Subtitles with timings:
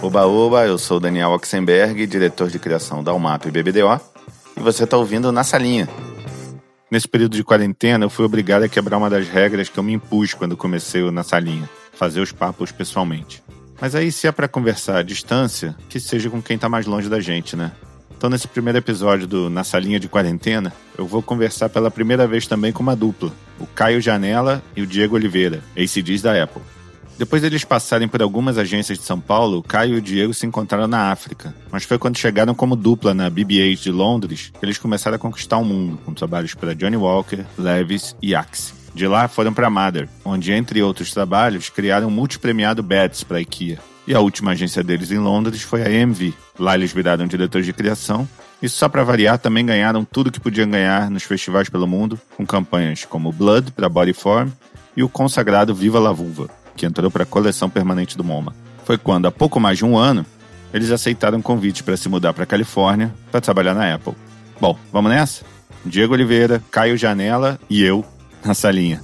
[0.00, 4.00] Oba Oba, eu sou Daniel Oxenberg, diretor de criação da UMAP e BBDO,
[4.56, 5.88] e você está ouvindo Na Salinha.
[6.88, 9.92] Nesse período de quarentena, eu fui obrigado a quebrar uma das regras que eu me
[9.92, 13.42] impus quando comecei o Na Salinha, fazer os papos pessoalmente.
[13.80, 17.08] Mas aí, se é para conversar à distância, que seja com quem está mais longe
[17.08, 17.72] da gente, né?
[18.16, 22.46] Então, nesse primeiro episódio do Na Salinha de Quarentena, eu vou conversar pela primeira vez
[22.46, 26.62] também com uma dupla, o Caio Janela e o Diego Oliveira, ACDs da Apple.
[27.18, 30.86] Depois deles passarem por algumas agências de São Paulo, Caio e o Diego se encontraram
[30.86, 31.52] na África.
[31.68, 35.56] Mas foi quando chegaram como dupla na BB-8 de Londres que eles começaram a conquistar
[35.56, 38.72] o mundo, com trabalhos para Johnny Walker, Levis e Axe.
[38.94, 43.40] De lá foram para Mother, onde, entre outros trabalhos, criaram um multipremiado Bats para a
[43.40, 43.80] IKEA.
[44.06, 46.32] E a última agência deles em Londres foi a EMV.
[46.56, 48.28] Lá eles viraram diretores de criação
[48.62, 52.46] e só para variar, também ganharam tudo que podiam ganhar nos festivais pelo mundo, com
[52.46, 54.50] campanhas como Blood para Bodyform
[54.96, 58.54] e o consagrado Viva la Vulva que entrou para a coleção permanente do MoMA.
[58.84, 60.24] Foi quando, há pouco mais de um ano,
[60.72, 64.14] eles aceitaram um convite para se mudar para a Califórnia para trabalhar na Apple.
[64.60, 65.44] Bom, vamos nessa?
[65.84, 68.04] Diego Oliveira, Caio Janela e eu
[68.44, 69.02] na salinha.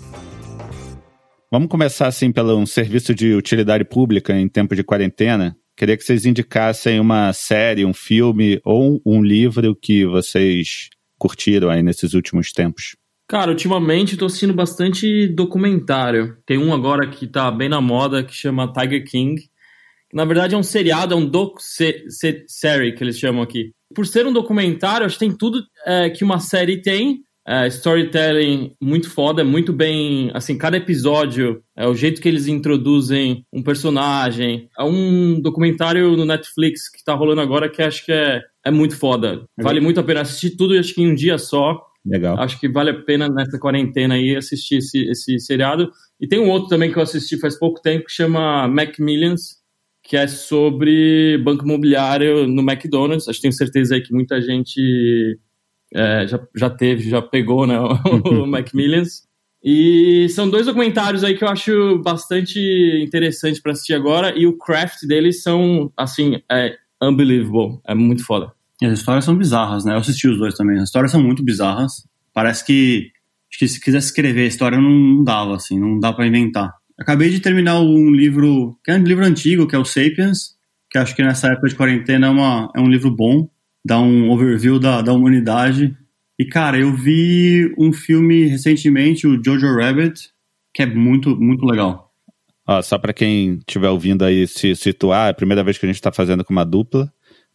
[1.50, 5.56] Vamos começar assim pelo um serviço de utilidade pública em tempo de quarentena.
[5.76, 11.82] Queria que vocês indicassem uma série, um filme ou um livro que vocês curtiram aí
[11.82, 12.96] nesses últimos tempos.
[13.26, 16.36] Cara, ultimamente tô assistindo bastante documentário.
[16.44, 19.42] Tem um agora que tá bem na moda que chama Tiger King.
[20.12, 23.72] Na verdade é um seriado, é um docu-série que eles chamam aqui.
[23.94, 27.22] Por ser um documentário, acho que tem tudo é, que uma série tem.
[27.46, 30.30] É, storytelling muito foda, muito bem.
[30.34, 34.68] Assim, cada episódio, é o jeito que eles introduzem um personagem.
[34.78, 38.96] É um documentário no Netflix que tá rolando agora que acho que é, é muito
[38.96, 39.44] foda.
[39.58, 41.80] Vale muito a pena assistir tudo, acho que em um dia só.
[42.04, 42.38] Legal.
[42.38, 45.90] Acho que vale a pena nessa quarentena aí assistir esse, esse seriado.
[46.20, 49.56] E tem um outro também que eu assisti faz pouco tempo que chama Macmillions,
[50.02, 53.26] que é sobre banco imobiliário no McDonald's.
[53.26, 55.38] Acho que tenho certeza aí que muita gente
[55.94, 59.22] é, já, já teve, já pegou né, o Macmillions.
[59.62, 62.60] E são dois documentários aí que eu acho bastante
[63.02, 64.38] interessante para assistir agora.
[64.38, 67.80] E o craft deles são, assim, é unbelievable.
[67.86, 68.52] É muito foda.
[68.84, 69.94] E as histórias são bizarras, né?
[69.94, 70.76] Eu assisti os dois também.
[70.76, 72.06] As histórias são muito bizarras.
[72.34, 73.10] Parece que,
[73.50, 76.70] que se quisesse escrever a história não dava, assim, não dá para inventar.
[76.98, 80.54] Acabei de terminar um livro, que é um livro antigo, que é o Sapiens,
[80.90, 83.48] que acho que nessa época de quarentena é, uma, é um livro bom,
[83.82, 85.96] dá um overview da, da humanidade.
[86.38, 90.28] E, cara, eu vi um filme recentemente, o Jojo Rabbit,
[90.74, 92.12] que é muito, muito legal.
[92.68, 95.88] Ó, só para quem estiver ouvindo aí se situar, é a primeira vez que a
[95.88, 97.10] gente está fazendo com uma dupla.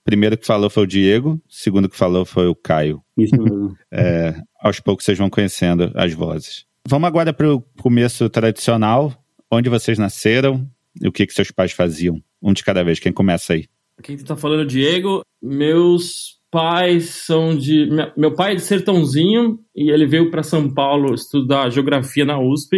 [0.09, 3.00] Primeiro que falou foi o Diego, segundo que falou foi o Caio.
[3.16, 3.78] Isso mesmo.
[3.94, 6.66] é, aos poucos vocês vão conhecendo as vozes.
[6.88, 9.14] Vamos agora para o começo tradicional.
[9.52, 10.68] Onde vocês nasceram
[11.00, 12.20] e o que, que seus pais faziam?
[12.42, 12.97] Um de cada vez.
[12.97, 13.68] Quem começa aí?
[14.02, 15.22] Quem está falando, Diego.
[15.40, 17.88] Meus pais são de.
[18.18, 22.78] Meu pai é de Sertãozinho e ele veio para São Paulo estudar geografia na USP.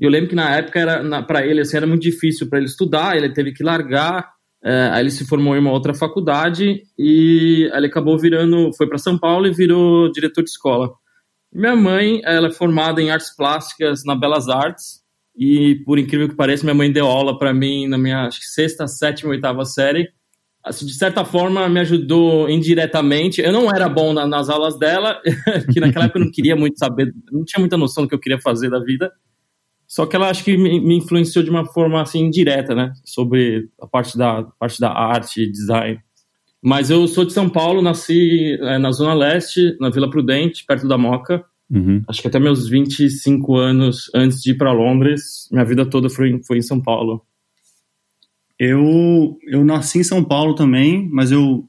[0.00, 2.66] E eu lembro que na época era para ele assim, era muito difícil para ele
[2.66, 4.35] estudar, ele teve que largar
[4.68, 8.98] é, aí ele se formou em uma outra faculdade e ele acabou virando, foi para
[8.98, 10.92] São Paulo e virou diretor de escola.
[11.52, 15.04] Minha mãe, ela é formada em artes plásticas na Belas Artes
[15.38, 18.46] e, por incrível que pareça, minha mãe deu aula para mim na minha acho que
[18.46, 20.08] sexta, sétima, oitava série.
[20.64, 23.40] Assim, de certa forma, me ajudou indiretamente.
[23.40, 25.22] Eu não era bom na, nas aulas dela,
[25.72, 28.20] que naquela época eu não queria muito saber, não tinha muita noção do que eu
[28.20, 29.12] queria fazer da vida.
[29.86, 32.92] Só que ela acho que me, me, influenciou de uma forma assim indireta, né?
[33.04, 36.00] Sobre a parte da parte da arte, design.
[36.62, 40.88] Mas eu sou de São Paulo, nasci é, na Zona Leste, na Vila Prudente, perto
[40.88, 41.44] da Moca.
[41.70, 42.02] Uhum.
[42.08, 46.40] Acho que até meus 25 anos antes de ir para Londres, minha vida toda foi,
[46.44, 47.24] foi em São Paulo.
[48.58, 51.68] Eu, eu nasci em São Paulo também, mas eu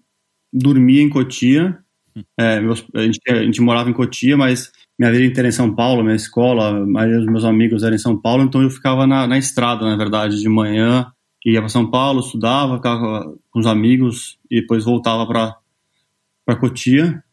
[0.51, 1.77] dormia em Cotia.
[2.16, 2.23] Hum.
[2.39, 5.74] É, meus, a, gente, a gente morava em Cotia, mas minha vida inteira em São
[5.74, 9.06] Paulo, minha escola, a maioria dos meus amigos eram em São Paulo, então eu ficava
[9.06, 11.12] na, na estrada, na verdade, de manhã,
[11.45, 17.24] ia para São Paulo, estudava, ficava com os amigos e depois voltava para Cotia.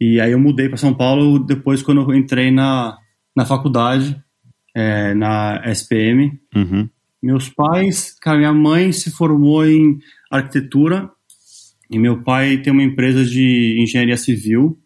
[0.00, 2.98] E aí eu mudei para São Paulo depois quando eu entrei na,
[3.34, 4.22] na faculdade,
[4.74, 6.38] é, na SPM.
[6.54, 6.88] Uhum.
[7.22, 9.98] Meus pais, cara, minha mãe se formou em
[10.30, 11.10] arquitetura
[11.90, 14.78] e meu pai tem uma empresa de engenharia civil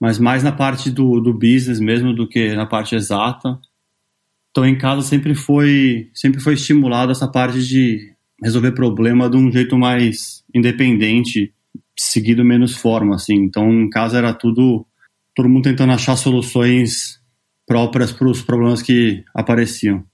[0.00, 3.58] mas mais na parte do, do business mesmo do que na parte exata.
[4.50, 8.12] Então em casa sempre foi sempre foi estimulado essa parte de
[8.42, 11.52] resolver problema de um jeito mais independente,
[11.96, 13.34] seguido menos forma assim.
[13.34, 14.86] Então em casa era tudo
[15.34, 17.20] todo mundo tentando achar soluções
[17.66, 20.04] próprias para os problemas que apareciam.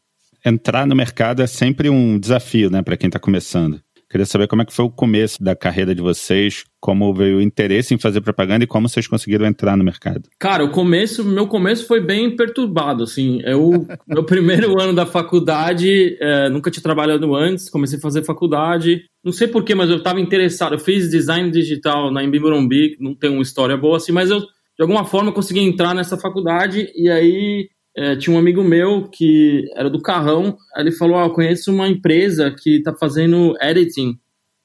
[0.44, 3.80] Entrar no mercado é sempre um desafio, né, para quem está começando.
[4.14, 7.42] Queria saber como é que foi o começo da carreira de vocês, como veio o
[7.42, 10.28] interesse em fazer propaganda e como vocês conseguiram entrar no mercado.
[10.38, 13.40] Cara, o começo, meu começo foi bem perturbado, assim.
[13.42, 19.02] Eu, meu primeiro ano da faculdade, é, nunca tinha trabalhado antes, comecei a fazer faculdade.
[19.24, 20.74] Não sei porquê, mas eu estava interessado.
[20.74, 24.38] Eu fiz design digital na Embi Morumbi, não tem uma história boa assim, mas eu,
[24.38, 29.64] de alguma forma, consegui entrar nessa faculdade e aí é, tinha um amigo meu que
[29.76, 34.18] era do carrão, ele falou: ah, eu conheço uma empresa que está fazendo editing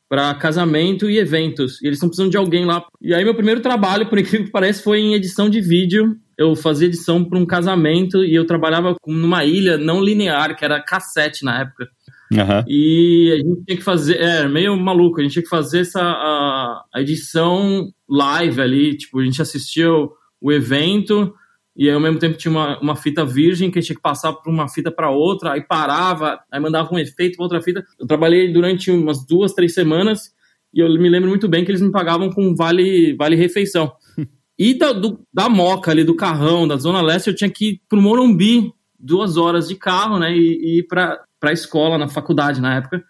[0.09, 2.83] para casamento e eventos, e eles estão precisando de alguém lá.
[2.99, 6.17] E aí, meu primeiro trabalho, por incrível que pareça, foi em edição de vídeo.
[6.35, 10.81] Eu fazia edição para um casamento e eu trabalhava numa ilha não linear, que era
[10.81, 11.87] cassete na época.
[12.31, 12.63] Uhum.
[12.67, 16.01] E a gente tinha que fazer, é meio maluco, a gente tinha que fazer essa
[16.01, 20.11] a, a edição live ali, tipo, a gente assistia o,
[20.41, 21.33] o evento
[21.79, 24.51] e aí, ao mesmo tempo tinha uma, uma fita virgem que tinha que passar por
[24.51, 27.85] uma fita para outra, aí parava, aí mandava um efeito para outra fita.
[27.97, 30.33] Eu trabalhei durante umas duas, três semanas
[30.73, 33.93] e eu me lembro muito bem que eles me pagavam com vale, vale refeição.
[34.61, 37.81] E da, do, da Moca ali, do Carrão, da Zona Leste, eu tinha que ir
[37.87, 42.59] pro Morumbi, duas horas de carro, né, e, e ir para a escola, na faculdade
[42.59, 43.01] na época,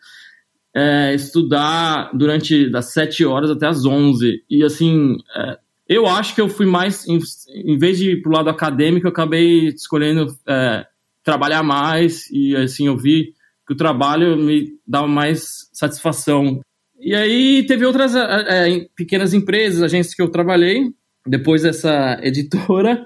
[0.76, 4.44] é, estudar durante das sete horas até as onze.
[4.48, 5.58] E assim, é,
[5.90, 7.20] eu acho que eu fui mais, em,
[7.66, 10.86] em vez de ir pro lado acadêmico, eu acabei escolhendo é,
[11.24, 13.34] trabalhar mais e assim eu vi
[13.66, 16.62] que o trabalho me dava mais satisfação.
[17.00, 20.92] E aí teve outras é, é pequenas empresas, agências que eu trabalhei
[21.26, 23.04] depois dessa editora.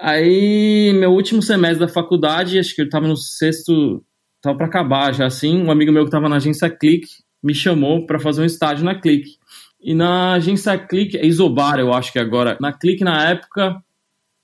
[0.00, 4.02] Aí meu último semestre da faculdade, acho que eu estava no sexto,
[4.36, 7.06] estava para acabar já assim, um amigo meu que estava na agência Click
[7.42, 9.36] me chamou para fazer um estágio na Click.
[9.84, 12.56] E na agência Click, é Isobar, eu acho que agora.
[12.58, 13.76] Na Click, na época,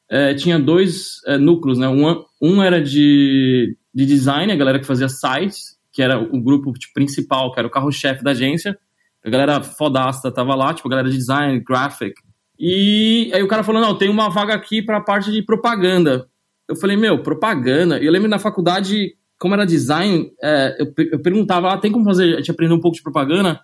[0.07, 1.89] é, tinha dois é, núcleos, né?
[1.89, 6.75] Um, um era de, de design, a galera que fazia sites, que era o grupo
[6.75, 8.79] tipo, principal, que era o carro-chefe da agência.
[9.25, 12.15] A galera fodasta tava lá, tipo, a galera de design, graphic.
[12.59, 16.29] E aí o cara falou, não, tem uma vaga aqui para a parte de propaganda.
[16.69, 17.99] Eu falei, meu, propaganda?
[17.99, 22.05] E eu lembro na faculdade, como era design, é, eu, eu perguntava, ah, tem como
[22.05, 23.59] fazer, a gente aprender um pouco de propaganda?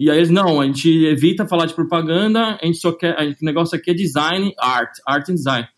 [0.00, 3.22] E aí eles, não, a gente evita falar de propaganda, a gente só quer, a
[3.22, 5.68] gente, o negócio aqui é design, art, art and design.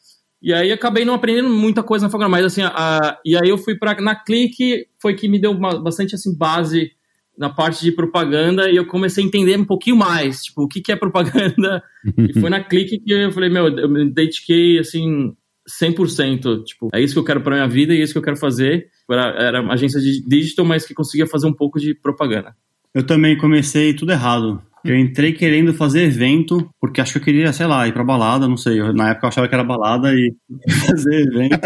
[0.40, 3.58] E aí acabei não aprendendo muita coisa na faculdade, mas assim, a, e aí eu
[3.58, 6.92] fui para na Clique, foi que me deu uma, bastante assim base
[7.36, 10.80] na parte de propaganda e eu comecei a entender um pouquinho mais, tipo, o que,
[10.80, 11.82] que é propaganda.
[12.16, 15.34] e foi na Clique que eu falei, meu, eu me dediquei assim
[15.82, 18.22] 100%, tipo, é isso que eu quero para minha vida e é isso que eu
[18.22, 18.86] quero fazer.
[19.10, 22.54] Era, era agência de digital, mas que conseguia fazer um pouco de propaganda.
[22.94, 24.62] Eu também comecei tudo errado.
[24.84, 28.48] Eu entrei querendo fazer evento, porque acho que eu queria, sei lá, ir pra balada,
[28.48, 28.80] não sei.
[28.80, 30.34] Eu, na época eu achava que era balada e
[30.86, 31.60] fazer evento.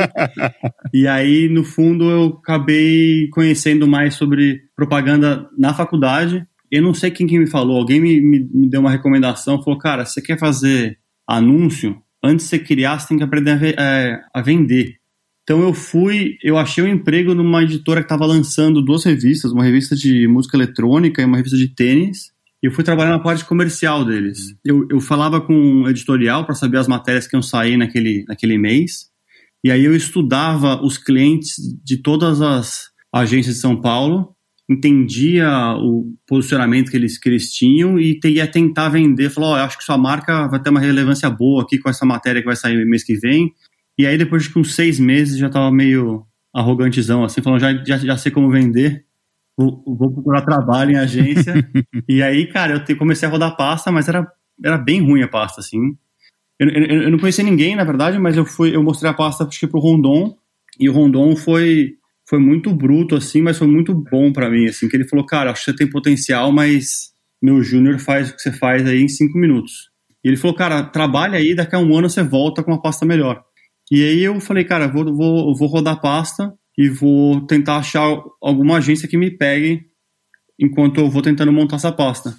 [0.93, 6.47] e aí, no fundo, eu acabei conhecendo mais sobre propaganda na faculdade.
[6.71, 9.79] Eu não sei quem que me falou, alguém me, me, me deu uma recomendação, falou,
[9.79, 11.97] cara, você quer fazer anúncio?
[12.23, 14.97] Antes de você criar, você tem que aprender a, é, a vender.
[15.47, 19.63] Então eu fui, eu achei um emprego numa editora que estava lançando duas revistas, uma
[19.63, 22.33] revista de música eletrônica e uma revista de tênis.
[22.61, 24.49] E eu fui trabalhar na parte comercial deles.
[24.49, 24.57] Uhum.
[24.65, 28.59] Eu, eu falava com um editorial para saber as matérias que iam sair naquele, naquele
[28.59, 29.09] mês.
[29.63, 31.55] E aí eu estudava os clientes
[31.85, 34.35] de todas as agências de São Paulo,
[34.69, 39.31] entendia o posicionamento que eles, que eles tinham e ia tentar vender.
[39.31, 42.05] Falou, oh, eu acho que sua marca vai ter uma relevância boa aqui com essa
[42.05, 43.55] matéria que vai sair mês que vem
[43.99, 47.99] e aí, depois de uns seis meses, já tava meio arrogantezão, assim, falando, já, já,
[47.99, 49.05] já sei como vender,
[49.57, 51.55] vou, vou procurar trabalho em agência.
[52.09, 54.27] e aí, cara, eu te, comecei a rodar pasta, mas era,
[54.65, 55.97] era bem ruim a pasta, assim.
[56.59, 59.45] Eu, eu, eu, não conhecia ninguém, na verdade, mas eu fui, eu mostrei a pasta,
[59.45, 60.37] acho que pro Rondon,
[60.79, 61.95] e o Rondon foi,
[62.29, 65.51] foi muito bruto, assim, mas foi muito bom para mim, assim, que ele falou, cara,
[65.51, 67.13] acho que você tem potencial, mas
[67.43, 69.91] meu júnior faz o que você faz aí em cinco minutos.
[70.25, 73.05] E ele falou, cara, trabalha aí, daqui a um ano você volta com uma pasta
[73.07, 73.46] melhor.
[73.91, 78.03] E aí eu falei, cara, vou, vou, vou rodar pasta e vou tentar achar
[78.43, 79.87] alguma agência que me pegue
[80.59, 82.37] enquanto eu vou tentando montar essa pasta.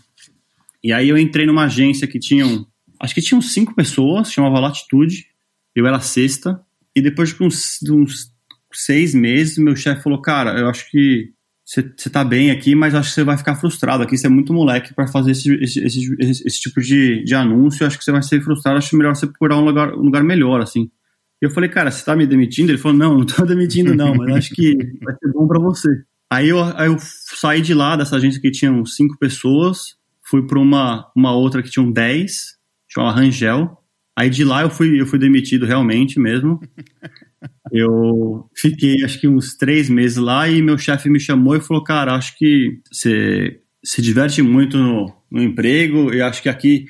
[0.84, 2.66] E aí eu entrei numa agência que tinham,
[3.00, 5.27] acho que tinham cinco pessoas, chamava Latitude,
[5.75, 6.62] eu era sexta,
[6.96, 8.32] e depois de uns, de uns
[8.74, 11.32] seis meses, meu chefe falou, cara, eu acho que
[11.63, 14.54] você tá bem aqui, mas acho que você vai ficar frustrado aqui, você é muito
[14.54, 18.24] moleque para fazer esse, esse, esse, esse, tipo de, de anúncio, acho que você vai
[18.24, 20.89] ser frustrado, acho melhor você procurar um lugar, um lugar melhor, assim.
[21.41, 22.72] Eu falei, cara, você tá me demitindo?
[22.72, 25.89] Ele falou, não, não tô demitindo não, mas acho que vai ser bom para você.
[26.32, 30.60] Aí eu, aí eu saí de lá, dessa agência que tinham cinco pessoas, fui para
[30.60, 33.77] uma, uma outra que tinham dez, chamava Rangel.
[34.17, 36.60] Aí de lá eu fui, eu fui demitido realmente mesmo.
[37.72, 41.84] Eu fiquei acho que uns três meses lá e meu chefe me chamou e falou,
[41.84, 46.86] cara, acho que você se diverte muito no, no emprego, e acho que aqui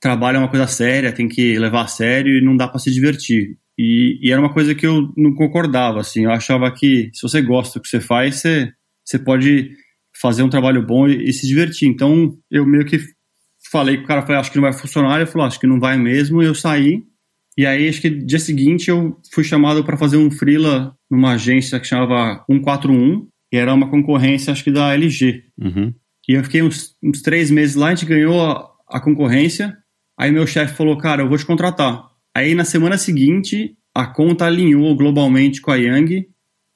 [0.00, 2.92] trabalho é uma coisa séria, tem que levar a sério e não dá para se
[2.92, 3.56] divertir.
[3.78, 7.40] E, e, era uma coisa que eu não concordava, assim, eu achava que se você
[7.40, 8.72] gosta do que você faz, você,
[9.04, 9.70] você pode
[10.20, 11.88] fazer um trabalho bom e, e se divertir.
[11.88, 12.98] Então, eu meio que
[13.70, 15.78] falei com o cara, falei, acho que não vai funcionar, ele falou, acho que não
[15.78, 17.04] vai mesmo, e eu saí,
[17.56, 21.78] e aí acho que dia seguinte eu fui chamado para fazer um freela numa agência
[21.78, 25.44] que chamava 141, e era uma concorrência, acho que da LG.
[25.58, 25.94] Uhum.
[26.28, 29.76] E eu fiquei uns, uns, três meses lá, a gente ganhou a, a concorrência,
[30.18, 32.08] aí meu chefe falou, cara, eu vou te contratar.
[32.38, 36.28] Aí na semana seguinte, a conta alinhou globalmente com a Yang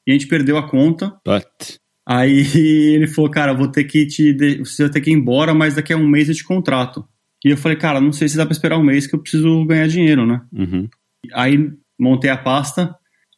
[0.05, 1.15] e a gente perdeu a conta.
[1.25, 1.79] But...
[2.05, 2.45] Aí
[2.95, 4.59] ele falou, cara, vou ter que te.
[4.59, 7.07] Você vai ter que ir embora, mas daqui a um mês eu te contrato.
[7.45, 9.65] E eu falei, cara, não sei se dá pra esperar um mês que eu preciso
[9.65, 10.43] ganhar dinheiro, né?
[10.53, 10.89] Uhum.
[11.33, 12.95] Aí montei a pasta.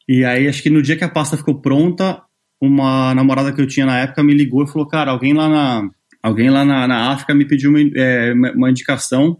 [0.09, 2.21] E aí acho que no dia que a pasta ficou pronta,
[2.59, 5.89] uma namorada que eu tinha na época me ligou e falou, cara, alguém lá na.
[6.23, 9.37] Alguém lá na, na África me pediu uma, é, uma indicação.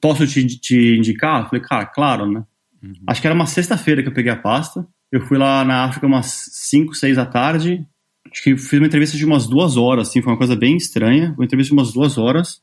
[0.00, 1.42] Posso te, te indicar?
[1.42, 2.44] Eu falei, cara, claro, né?
[2.82, 2.94] Uhum.
[3.06, 4.86] Acho que era uma sexta-feira que eu peguei a pasta.
[5.10, 7.86] Eu fui lá na África umas 5, 6 da tarde.
[8.30, 11.34] Acho que fiz uma entrevista de umas duas horas, assim, foi uma coisa bem estranha.
[11.36, 12.62] Uma entrevista de umas duas horas.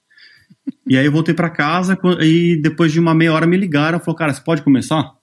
[0.87, 4.15] E aí eu voltei para casa e depois de uma meia hora me ligaram, falou,
[4.15, 5.13] cara, você pode começar?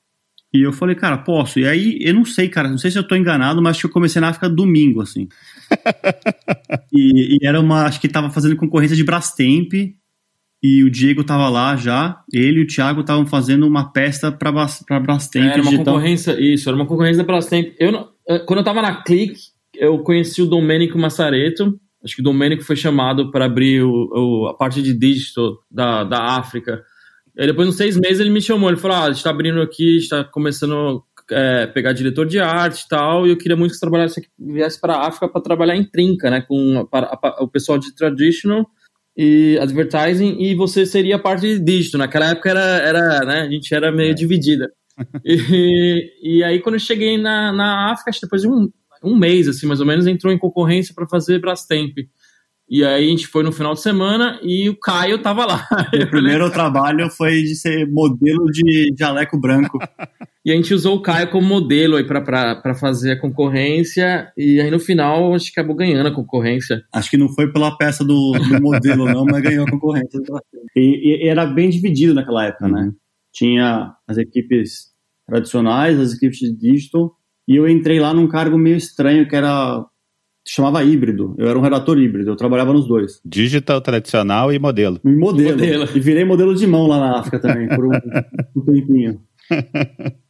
[0.54, 1.58] E eu falei, cara, posso.
[1.58, 3.86] E aí, eu não sei, cara, não sei se eu tô enganado, mas acho que
[3.86, 5.28] eu comecei na África domingo, assim.
[6.92, 9.72] e, e, era uma, acho que tava fazendo concorrência de Brastemp,
[10.62, 14.52] e o Diego tava lá já, ele e o Thiago estavam fazendo uma peça pra,
[14.86, 15.44] pra Brastemp.
[15.44, 15.94] Era uma digital.
[15.94, 17.74] concorrência, isso, era uma concorrência da Brastemp.
[17.78, 19.38] Eu, eh, quando eu tava na Click,
[19.74, 24.46] eu conheci o Domênico Massareto, acho que o Domênico foi chamado para abrir o, o,
[24.48, 26.82] a parte de digital da, da África.
[27.36, 28.70] E depois, uns seis meses, ele me chamou.
[28.70, 32.38] Ele falou: ah, a gente está abrindo aqui, está começando a é, pegar diretor de
[32.38, 33.26] arte e tal.
[33.26, 35.84] E eu queria muito que você trabalhasse aqui, viesse para a África para trabalhar em
[35.84, 36.40] trinca, né?
[36.40, 38.66] Com a, a, o pessoal de traditional
[39.16, 40.36] e advertising.
[40.40, 42.00] E você seria parte de digital.
[42.00, 43.40] Naquela época era, era né?
[43.42, 44.14] A gente era meio é.
[44.14, 44.68] dividida.
[45.24, 48.68] e, e aí, quando eu cheguei na, na África, depois de um,
[49.02, 51.94] um mês, assim, mais ou menos, entrou em concorrência para fazer Brastemp.
[52.68, 55.66] E aí a gente foi no final de semana e o Caio tava lá.
[55.94, 59.78] O primeiro trabalho foi de ser modelo de jaleco branco.
[60.44, 64.32] e a gente usou o Caio como modelo aí para fazer a concorrência.
[64.36, 66.82] E aí no final a gente acabou ganhando a concorrência.
[66.92, 70.20] Acho que não foi pela peça do, do modelo, não, mas ganhou a concorrência.
[70.74, 72.90] E, e, era bem dividido naquela época, né?
[73.32, 74.86] Tinha as equipes
[75.26, 77.16] tradicionais, as equipes de digital
[77.48, 79.84] e eu entrei lá num cargo meio estranho, que era.
[80.46, 81.34] Chamava híbrido.
[81.38, 83.20] Eu era um redator híbrido, eu trabalhava nos dois.
[83.24, 85.00] Digital, tradicional e modelo.
[85.04, 85.58] E modelo.
[85.58, 85.88] modelo.
[85.94, 87.90] E virei modelo de mão lá na África também, por um,
[88.56, 89.20] um tempinho.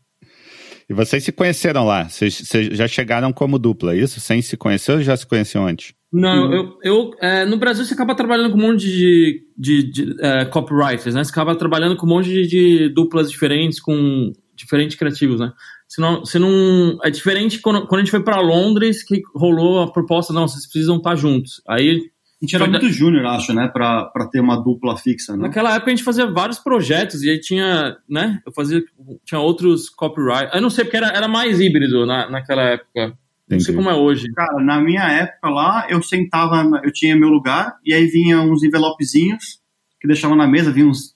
[0.88, 2.08] E vocês se conheceram lá?
[2.08, 4.20] Vocês, vocês, já chegaram como dupla, é isso?
[4.20, 5.92] Sem se conhecer ou já se conheciam antes?
[6.12, 10.16] Não, eu, eu é, no Brasil você acaba trabalhando com um monte de, de, de
[10.20, 11.24] é, copywriters, né?
[11.24, 15.52] Você acaba trabalhando com um monte de, de duplas diferentes, com diferentes criativos, né?
[15.88, 19.82] Você não, você não é diferente quando, quando a gente foi para Londres que rolou
[19.82, 21.62] a proposta, não, vocês precisam estar juntos.
[21.68, 22.10] Aí
[22.42, 25.44] a gente era muito júnior, acho, né, para ter uma dupla fixa, né?
[25.44, 28.82] Naquela época a gente fazia vários projetos e aí tinha, né, eu fazia,
[29.24, 30.54] tinha outros copyright.
[30.54, 33.16] Eu não sei porque era, era mais híbrido na, naquela época.
[33.46, 33.60] Entendi.
[33.60, 34.30] Não sei como é hoje.
[34.32, 38.62] Cara, na minha época lá, eu sentava, eu tinha meu lugar e aí vinha uns
[38.64, 39.60] envelopezinhos
[40.00, 41.14] que deixava na mesa, vinha uns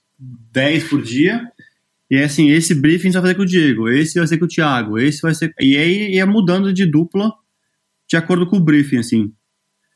[0.52, 1.42] 10 por dia.
[2.10, 4.44] E é assim, esse briefing você vai fazer com o Diego, esse vai ser com
[4.44, 5.54] o Thiago, esse vai ser.
[5.60, 7.32] E aí ia mudando de dupla
[8.08, 9.32] de acordo com o briefing, assim.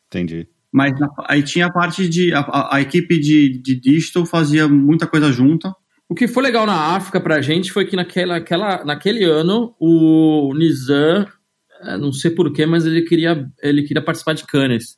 [0.06, 0.47] Entendi.
[0.73, 0.92] Mas
[1.28, 2.33] aí tinha a parte de.
[2.33, 5.75] A, a equipe de, de digital fazia muita coisa junta.
[6.09, 10.52] O que foi legal na África pra gente foi que naquela, aquela, naquele ano o
[10.54, 11.26] Nizam,
[11.83, 14.97] é, não sei porquê, mas ele queria, ele queria participar de Cannes.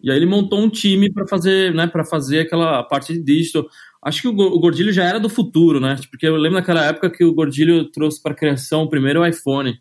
[0.00, 3.64] E aí ele montou um time para fazer, né, para fazer aquela parte de digital.
[4.04, 5.96] Acho que o Gordilho já era do futuro, né?
[6.10, 9.78] Porque eu lembro naquela época que o Gordilho trouxe para criação primeiro o iPhone.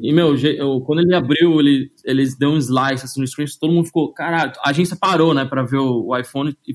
[0.00, 3.72] E, meu, eu, quando ele abriu, ele, eles deu um slice assim, no screen, todo
[3.72, 6.56] mundo ficou, caralho, a agência parou, né, para ver o, o iPhone.
[6.66, 6.72] E,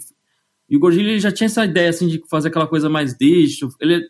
[0.69, 3.69] e, o Gordilho já tinha essa ideia, assim, de fazer aquela coisa mais digital.
[3.81, 4.05] Ele,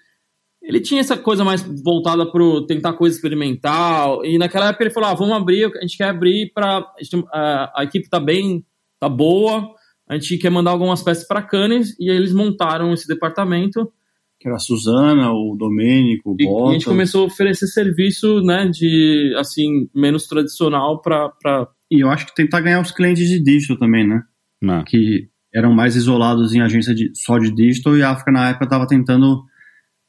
[0.61, 4.25] ele tinha essa coisa mais voltada para tentar coisa experimental.
[4.25, 6.83] E naquela época ele falou: ah, vamos abrir, a gente quer abrir para.
[7.31, 8.65] A, a, equipe tá bem,
[8.99, 9.71] tá boa,
[10.07, 13.91] a gente quer mandar algumas peças para Cannes e aí eles montaram esse departamento.
[14.39, 18.41] Que era a Suzana, o Domênico, o e, e a gente começou a oferecer serviço,
[18.41, 21.29] né, de, assim, menos tradicional para...
[21.41, 21.67] Pra...
[21.89, 24.21] E eu acho que tentar ganhar os clientes de digital também, né?
[24.61, 24.83] Não.
[24.83, 28.65] Que eram mais isolados em agência de, só de digital e a África na época
[28.65, 29.41] estava tentando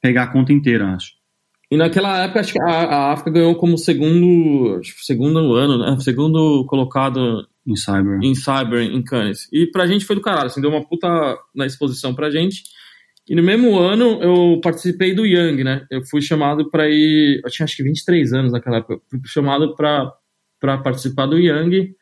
[0.03, 1.13] pegar a conta inteira, acho.
[1.71, 5.99] E naquela época, acho que a, a África ganhou como segundo, acho, segundo ano, né?
[6.01, 8.19] Segundo colocado em Cyber.
[8.23, 9.49] Em Cyber, em Cannes.
[9.53, 11.09] E pra gente foi do caralho, assim, deu uma puta
[11.55, 12.63] na exposição pra gente.
[13.29, 15.85] E no mesmo ano eu participei do Young, né?
[15.91, 17.41] Eu fui chamado para ir.
[17.45, 18.95] Eu tinha acho que 23 anos naquela época.
[18.95, 21.93] Eu fui chamado para participar do Young.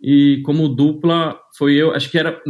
[0.00, 1.92] E como dupla, foi eu.
[1.92, 2.40] Acho que era,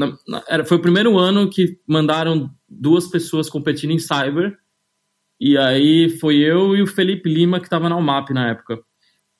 [0.46, 0.64] era.
[0.64, 4.54] Foi o primeiro ano que mandaram duas pessoas competindo em Cyber.
[5.40, 8.78] E aí foi eu e o Felipe Lima, que estava na UMAP na época.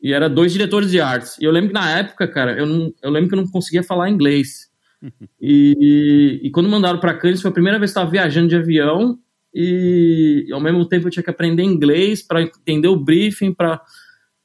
[0.03, 1.37] E era dois diretores de artes.
[1.39, 3.83] E eu lembro que na época, cara, eu, não, eu lembro que eu não conseguia
[3.83, 4.71] falar inglês.
[5.41, 8.57] e, e, quando mandaram para Cannes, foi a primeira vez que eu estava viajando de
[8.57, 9.19] avião.
[9.55, 13.53] E, e, ao mesmo tempo eu tinha que aprender inglês para entender o briefing.
[13.53, 13.81] Pra...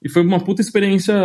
[0.04, 1.16] E foi uma puta experiência.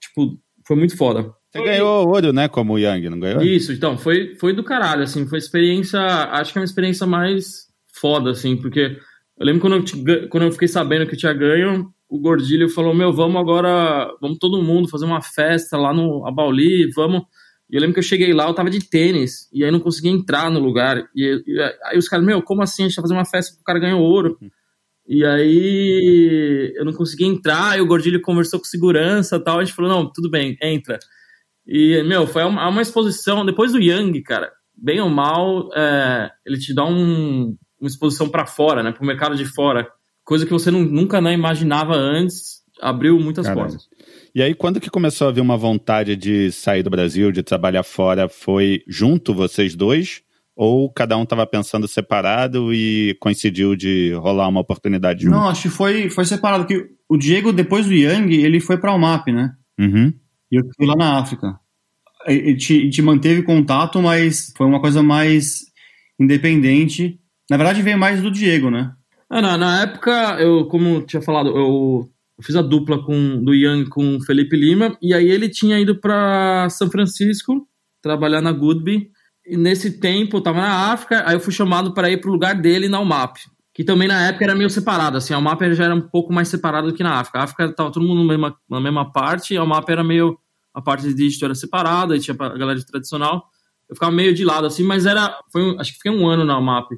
[0.00, 1.34] Tipo, foi muito foda.
[1.52, 3.42] Você ganhou ouro, né, como Young, não ganhou?
[3.42, 7.66] Isso, então, foi, foi do caralho, assim, foi experiência, acho que é uma experiência mais
[7.92, 8.96] foda, assim, porque
[9.36, 12.92] eu lembro quando eu, quando eu fiquei sabendo que eu tinha ganho, o Gordilho falou:
[12.92, 17.22] Meu, vamos agora, vamos todo mundo fazer uma festa lá no Abauli, vamos.
[17.70, 20.10] E eu lembro que eu cheguei lá, eu tava de tênis, e aí não conseguia
[20.10, 21.08] entrar no lugar.
[21.14, 22.82] E, e aí os caras, meu, como assim?
[22.82, 24.36] A gente tá fazendo uma festa que o cara ganhou ouro.
[25.06, 29.60] E aí eu não conseguia entrar, e o Gordilho conversou com segurança e tal.
[29.60, 30.98] A gente falou: Não, tudo bem, entra.
[31.64, 36.58] E, meu, foi uma, uma exposição, depois do Young, cara, bem ou mal, é, ele
[36.58, 39.86] te dá um, uma exposição para fora, né, pro mercado de fora
[40.30, 43.66] coisa que você não, nunca né, imaginava antes, abriu muitas Caramba.
[43.66, 43.88] portas.
[44.32, 47.82] E aí, quando que começou a vir uma vontade de sair do Brasil, de trabalhar
[47.82, 48.28] fora?
[48.28, 50.22] Foi junto vocês dois?
[50.54, 55.34] Ou cada um estava pensando separado e coincidiu de rolar uma oportunidade junto?
[55.34, 56.64] Não, acho que foi, foi separado.
[56.64, 59.50] que O Diego, depois do Yang, ele foi para o MAP, né?
[59.80, 60.12] Uhum.
[60.52, 61.58] E eu fui lá na África.
[62.24, 65.62] A gente, te manteve contato, mas foi uma coisa mais
[66.20, 67.18] independente.
[67.50, 68.92] Na verdade, veio mais do Diego, né?
[69.32, 72.10] Ah, na, época, eu, como tinha falado, eu,
[72.42, 76.00] fiz a dupla com, do Young com o Felipe Lima, e aí ele tinha ido
[76.00, 77.64] para São Francisco
[78.02, 79.08] trabalhar na Goodby.
[79.46, 82.56] E nesse tempo eu tava na África, aí eu fui chamado para ir pro lugar
[82.56, 83.36] dele na UMAP,
[83.72, 86.48] que também na época era meio separado, assim, a UMAP já era um pouco mais
[86.48, 87.38] separado do que na África.
[87.38, 90.36] A África tava todo mundo na mesma, na mesma parte, e a UMAP era meio
[90.74, 93.44] a parte de digital era separada, e tinha a galera de tradicional.
[93.88, 96.58] Eu ficava meio de lado assim, mas era, foi, acho que fiquei um ano na
[96.58, 96.90] UMAP.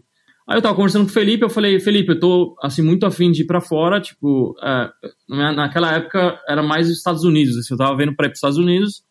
[0.49, 3.31] Aí eu tava conversando com o Felipe, eu falei, Felipe, eu tô, assim, muito afim
[3.31, 4.91] de ir pra fora, tipo, é,
[5.29, 8.59] naquela época era mais os Estados Unidos, assim, eu tava vendo pra ir pros Estados
[8.59, 9.03] Unidos,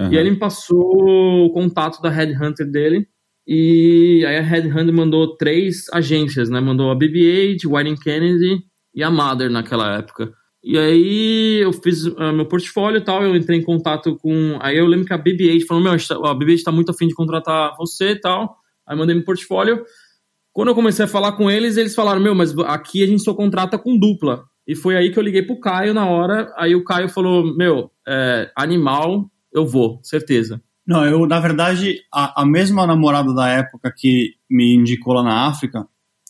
[0.00, 0.12] uhum.
[0.12, 3.06] e ele me passou o contato da Headhunter dele,
[3.46, 8.62] e aí a Headhunter mandou três agências, né, mandou a BB-8, Whiting Kennedy
[8.94, 10.32] e a Mother naquela época.
[10.62, 14.76] E aí eu fiz uh, meu portfólio e tal, eu entrei em contato com, aí
[14.76, 18.10] eu lembro que a BB-8 falou, meu, a BB-8 tá muito afim de contratar você
[18.10, 19.84] e tal, aí mandei meu portfólio,
[20.52, 23.34] quando eu comecei a falar com eles, eles falaram: Meu, mas aqui a gente só
[23.34, 24.44] contrata com dupla.
[24.66, 26.52] E foi aí que eu liguei pro Caio na hora.
[26.56, 30.60] Aí o Caio falou: Meu, é, animal, eu vou, certeza.
[30.86, 35.46] Não, eu, na verdade, a, a mesma namorada da época que me indicou lá na
[35.46, 35.86] África,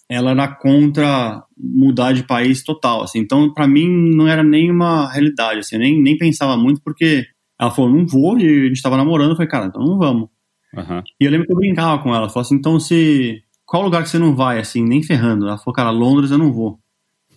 [0.09, 3.21] ela era contra mudar de país total, assim.
[3.21, 5.77] Então, para mim, não era nenhuma realidade, assim.
[5.77, 7.25] Eu nem, nem pensava muito, porque
[7.59, 9.31] ela falou, não vou, e a gente tava namorando.
[9.31, 10.29] Eu falei, cara, então não vamos.
[10.75, 11.03] Uhum.
[11.21, 12.29] E eu lembro que eu brincava com ela.
[12.29, 15.47] Falei assim, então se qual lugar que você não vai, assim, nem ferrando?
[15.47, 16.81] Ela falou, cara, Londres eu não vou.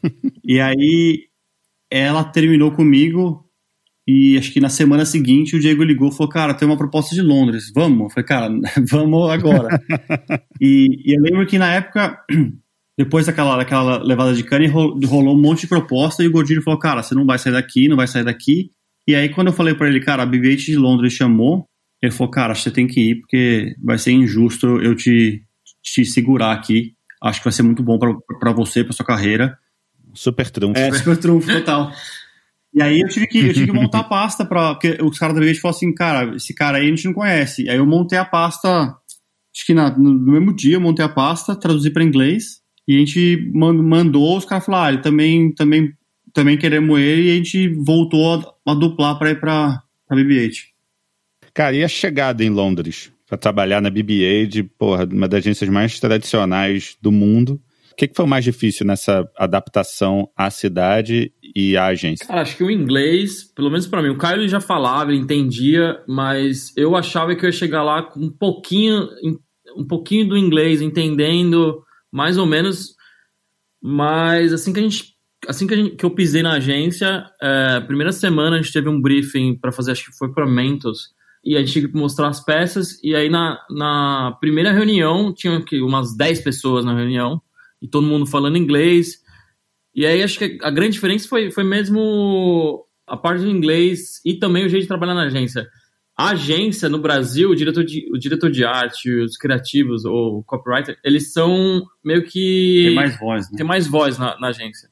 [0.44, 1.28] e aí
[1.92, 3.48] ela terminou comigo
[4.08, 7.14] e acho que na semana seguinte o Diego ligou e falou, cara, tem uma proposta
[7.14, 8.06] de Londres, vamos?
[8.06, 8.50] Eu falei, cara,
[8.90, 9.80] vamos agora.
[10.60, 12.20] e, e, eu lembro que na época,
[12.98, 16.80] depois daquela, daquela levada de cana, rolou um monte de proposta e o Gordilho falou,
[16.80, 18.72] cara, você não vai sair daqui, não vai sair daqui.
[19.08, 21.68] E aí quando eu falei para ele, cara, a BB-8 de Londres chamou,
[22.02, 25.44] ele falou, cara, você tem que ir porque vai ser injusto eu te
[25.84, 26.96] te segurar aqui.
[27.22, 28.00] Acho que vai ser muito bom
[28.40, 29.58] para você, para sua carreira.
[30.14, 30.80] Super trunfo.
[30.80, 31.92] É, super trunfo, total.
[32.74, 35.36] E aí eu tive que, eu tive que montar a pasta para porque os caras
[35.36, 37.70] da vez falaram assim, cara, esse cara aí a gente não conhece.
[37.70, 38.68] Aí eu montei a pasta,
[39.54, 43.00] acho que na, no mesmo dia eu montei a pasta, traduzi para inglês e a
[43.00, 45.94] gente mandou, os caras falaram, ah, ele também, também,
[46.34, 48.34] também queremos ele e a gente voltou
[48.66, 50.74] a, a duplar para ir para BB-8.
[51.54, 53.13] Cara, e a chegada em Londres?
[53.34, 57.60] Para trabalhar na BBA, de porra, uma das agências mais tradicionais do mundo.
[57.92, 62.28] O que, que foi mais difícil nessa adaptação à cidade e à agência?
[62.28, 66.00] Cara, acho que o inglês, pelo menos para mim, o Caio já falava, ele entendia,
[66.08, 69.08] mas eu achava que eu ia chegar lá com um pouquinho,
[69.76, 72.96] um pouquinho do inglês, entendendo mais ou menos.
[73.82, 75.06] Mas assim que a gente,
[75.48, 79.02] assim que, gente, que eu pisei na agência, é, primeira semana a gente teve um
[79.02, 82.44] briefing para fazer, acho que foi para Mentos e a gente tinha que mostrar as
[82.44, 87.42] peças, e aí na, na primeira reunião, tinha que, umas 10 pessoas na reunião,
[87.82, 89.22] e todo mundo falando inglês,
[89.94, 94.34] e aí acho que a grande diferença foi, foi mesmo a parte do inglês e
[94.36, 95.68] também o jeito de trabalhar na agência.
[96.18, 100.98] A agência no Brasil, o diretor de, o diretor de arte, os criativos ou copywriter,
[101.04, 102.84] eles são meio que.
[102.86, 103.58] Tem mais voz, né?
[103.58, 104.90] Tem mais voz na, na agência.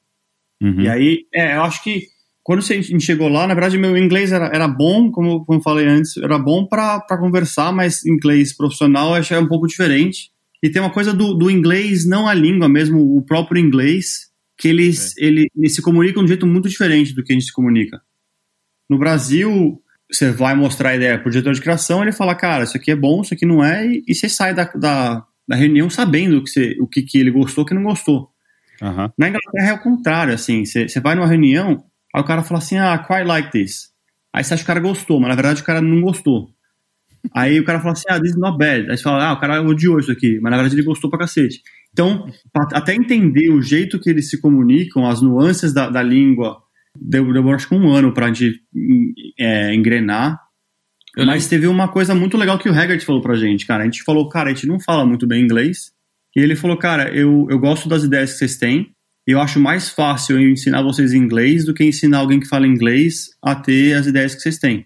[0.62, 0.82] Uhum.
[0.82, 2.08] E aí, é, eu acho que
[2.44, 5.64] quando a gente chegou lá, na verdade, meu inglês era, era bom, como, como eu
[5.64, 10.32] falei antes, era bom para conversar, mas inglês profissional eu achei um pouco diferente.
[10.64, 14.68] E tem uma coisa do, do inglês, não a língua mesmo, o próprio inglês, que
[14.68, 15.26] eles, é.
[15.26, 18.02] ele, eles se comunicam de um jeito muito diferente do que a gente se comunica.
[18.90, 22.64] No Brasil, você vai mostrar a ideia para o diretor de criação, ele fala, cara,
[22.64, 25.56] isso aqui é bom, isso aqui não é, e, e você sai da, da, da,
[25.56, 28.30] reunião sabendo o que, você, o que, que ele gostou, o que não gostou.
[28.82, 29.10] Uhum.
[29.18, 32.60] Na Inglaterra é o contrário, assim, você, você vai numa reunião, aí o cara fala
[32.60, 33.90] assim, ah, quite like this.
[34.34, 36.50] Aí você acha que o cara gostou, mas na verdade o cara não gostou.
[37.36, 38.90] Aí o cara fala assim, ah, this is not bad.
[38.90, 41.20] Aí você fala, ah, o cara odiou isso aqui, mas na verdade ele gostou pra
[41.20, 41.62] cacete.
[41.94, 42.26] Então,
[42.74, 46.58] até entender o jeito que eles se comunicam, as nuances da, da língua,
[46.96, 48.62] deu, deu acho que um ano pra gente
[49.38, 50.40] é, engrenar.
[51.16, 53.84] Eu Mas teve uma coisa muito legal que o Haggard falou pra gente, cara.
[53.84, 55.92] A gente falou, cara, a gente não fala muito bem inglês.
[56.36, 58.94] E ele falou, cara, eu, eu gosto das ideias que vocês têm.
[59.32, 63.30] Eu acho mais fácil eu ensinar vocês inglês do que ensinar alguém que fala inglês
[63.42, 64.86] a ter as ideias que vocês têm.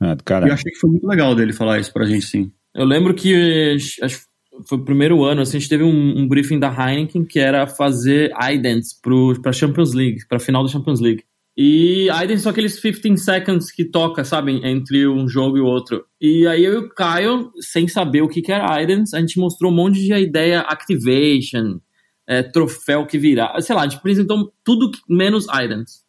[0.00, 2.52] Ah, do eu achei que foi muito legal dele falar isso pra gente, sim.
[2.74, 4.20] Eu lembro que acho,
[4.66, 7.66] foi o primeiro ano, assim, a gente teve um, um briefing da Heineken que era
[7.66, 8.96] fazer idents
[9.42, 11.24] para Champions League, para final da Champions League.
[11.56, 16.04] E idents são aqueles 15 seconds que toca, sabe, entre um jogo e o outro.
[16.20, 19.40] E aí eu e o Caio, sem saber o que, que era idents, a gente
[19.40, 21.80] mostrou um monte de ideia activation,
[22.28, 26.06] é, troféu que virar, sei lá, a gente apresentou tudo menos idents.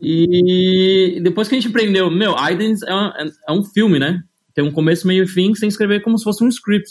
[0.00, 3.06] e depois que a gente aprendeu, meu, idents é, um,
[3.48, 4.22] é, um filme, né?
[4.54, 6.88] Tem um começo, meio e fim, sem escrever como se fosse um script.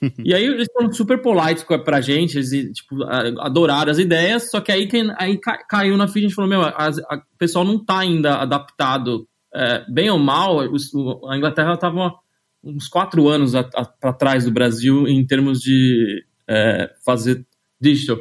[0.24, 3.02] e aí eles foram super polites pra gente, eles tipo,
[3.40, 6.60] adoraram as ideias, só que aí, aí caiu na ficha e a gente falou, meu,
[6.60, 12.14] o pessoal não tá ainda adaptado, é, bem ou mal, a Inglaterra tava
[12.62, 13.52] uns quatro anos
[14.00, 17.44] para trás do Brasil em termos de é, fazer
[17.80, 18.18] digital.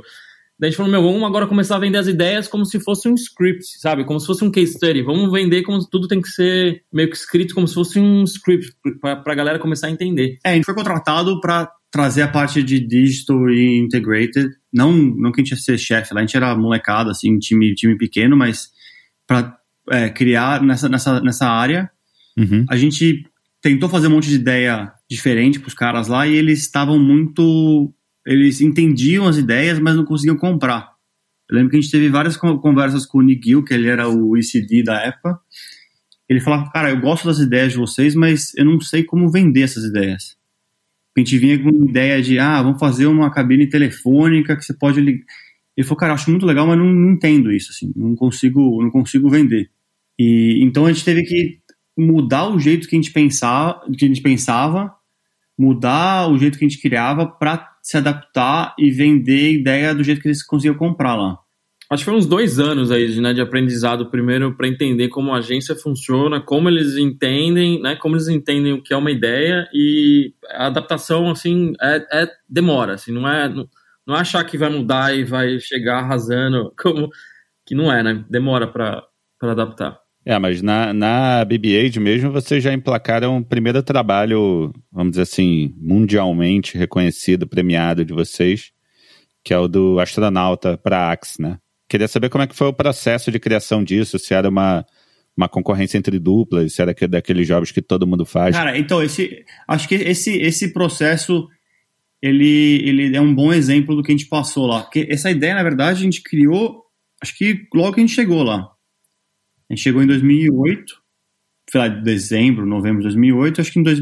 [0.59, 3.07] Daí a gente falou, meu, vamos agora começar a vender as ideias como se fosse
[3.07, 4.03] um script, sabe?
[4.03, 5.01] Como se fosse um case study.
[5.01, 8.73] Vamos vender como tudo tem que ser meio que escrito como se fosse um script
[8.99, 10.37] para a galera começar a entender.
[10.43, 14.49] É, a gente foi contratado para trazer a parte de digital e integrated.
[14.71, 17.73] Não, não que a gente ia ser chefe lá, a gente era molecada, assim, time,
[17.73, 18.69] time pequeno, mas
[19.25, 19.57] para
[19.89, 21.89] é, criar nessa, nessa, nessa área,
[22.37, 22.65] uhum.
[22.69, 23.23] a gente
[23.61, 27.93] tentou fazer um monte de ideia diferente para os caras lá e eles estavam muito
[28.25, 30.93] eles entendiam as ideias, mas não conseguiam comprar.
[31.49, 34.37] Eu lembro que a gente teve várias conversas com o Nigel, que ele era o
[34.37, 35.39] ECD da época.
[36.27, 39.63] Ele falava, cara, eu gosto das ideias de vocês, mas eu não sei como vender
[39.63, 40.37] essas ideias.
[41.17, 45.01] A gente vinha com ideia de, ah, vamos fazer uma cabine telefônica que você pode
[45.01, 45.25] ligar.
[45.75, 48.91] Ele falou, cara, acho muito legal, mas não, não entendo isso, assim, não consigo, não
[48.91, 49.71] consigo vender.
[50.19, 51.59] E então a gente teve que
[51.97, 54.93] mudar o jeito que a gente pensava, que a gente pensava,
[55.57, 60.21] mudar o jeito que a gente criava para se adaptar e vender ideia do jeito
[60.21, 61.39] que eles conseguiam comprar lá.
[61.89, 65.39] Acho que foi uns dois anos aí né, de aprendizado, primeiro para entender como a
[65.39, 70.35] agência funciona, como eles entendem, né, como eles entendem o que é uma ideia e
[70.51, 73.67] a adaptação, assim, é, é demora, assim, não é, não,
[74.05, 77.09] não é achar que vai mudar e vai chegar arrasando, como
[77.65, 79.03] que não é, né, demora para
[79.41, 79.99] adaptar.
[80.25, 85.73] É, mas na, na BB-8 mesmo vocês já emplacaram o primeiro trabalho, vamos dizer assim,
[85.77, 88.71] mundialmente reconhecido, premiado de vocês,
[89.43, 91.57] que é o do astronauta para Axe, né?
[91.87, 94.85] Queria saber como é que foi o processo de criação disso, se era uma,
[95.35, 98.55] uma concorrência entre duplas, se era daqueles jogos que todo mundo faz.
[98.55, 101.47] Cara, então, esse, acho que esse, esse processo
[102.21, 104.81] ele, ele é um bom exemplo do que a gente passou lá.
[104.81, 106.83] Porque essa ideia, na verdade, a gente criou,
[107.21, 108.69] acho que logo que a gente chegou lá.
[109.69, 111.01] A gente chegou em 2008,
[111.69, 114.01] sei lá, dezembro, novembro de 2008, acho que em dois,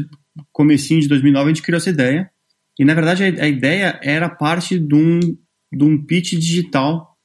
[0.50, 2.30] comecinho de 2009 a gente criou essa ideia.
[2.78, 7.16] E na verdade a, a ideia era parte de um, de um pitch digital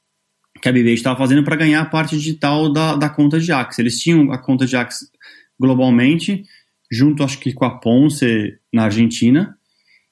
[0.60, 3.80] que a BB estava fazendo para ganhar a parte digital da, da conta de Axe.
[3.80, 5.06] Eles tinham a conta de Axe
[5.58, 6.44] globalmente,
[6.90, 9.56] junto acho que com a Ponce na Argentina,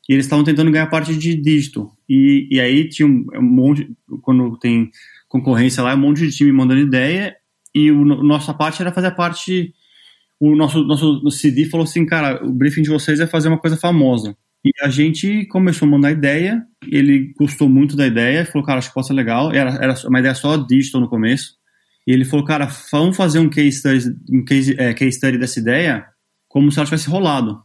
[0.08, 1.90] e eles estavam tentando ganhar a parte de dígito.
[2.08, 3.90] E, e aí tinha um, um monte,
[4.20, 4.90] quando tem
[5.28, 7.36] concorrência lá, um monte de time mandando ideia,
[7.74, 9.74] e o, nossa parte era fazer a parte.
[10.40, 13.76] O nosso, nosso CD falou assim, cara, o briefing de vocês é fazer uma coisa
[13.76, 14.36] famosa.
[14.64, 18.88] E a gente começou a mandar ideia, ele gostou muito da ideia, falou, cara, acho
[18.88, 19.52] que pode ser legal.
[19.52, 21.54] Era, era uma ideia só digital no começo.
[22.06, 25.60] E ele falou, cara, vamos fazer um case study, um case, é, case study dessa
[25.60, 26.06] ideia
[26.48, 27.62] como se ela tivesse rolado.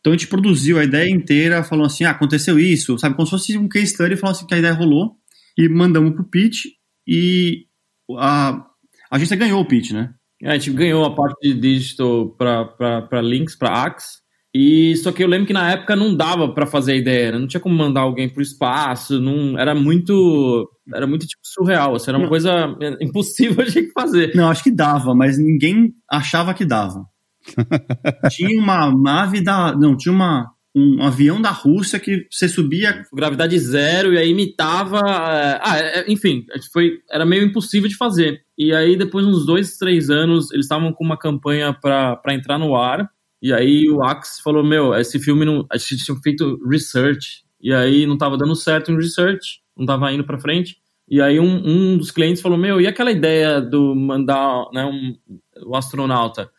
[0.00, 3.16] Então a gente produziu a ideia inteira, falando assim, ah, aconteceu isso, sabe?
[3.16, 5.16] Como se fosse um case study, falando assim que a ideia rolou,
[5.56, 6.66] e mandamos pro pitch,
[7.06, 7.66] e
[8.16, 8.64] a,
[9.10, 10.10] a agência ganhou o pitch, né?
[10.44, 14.18] A gente ganhou a parte de digital para links, para Axe.
[14.54, 17.38] E só que eu lembro que na época não dava para fazer a ideia, né?
[17.38, 22.10] não tinha como mandar alguém pro espaço, não era muito era muito tipo surreal, assim,
[22.10, 22.30] era uma não.
[22.30, 24.34] coisa impossível de fazer.
[24.34, 27.04] Não, acho que dava, mas ninguém achava que dava.
[28.30, 33.58] tinha uma nave da, não, tinha uma um avião da Rússia que você subia gravidade
[33.58, 38.42] zero e aí imitava, é, ah, é, é, enfim, foi era meio impossível de fazer.
[38.56, 42.76] E aí depois uns dois, três anos eles estavam com uma campanha para entrar no
[42.76, 43.08] ar
[43.40, 45.66] e aí o Axe falou: Meu, esse filme não.
[45.70, 47.44] A gente tinha feito research.
[47.60, 50.76] E aí não tava dando certo em research, não tava indo pra frente.
[51.08, 55.16] E aí um, um dos clientes falou: Meu, e aquela ideia do mandar né, um,
[55.66, 56.50] o astronauta?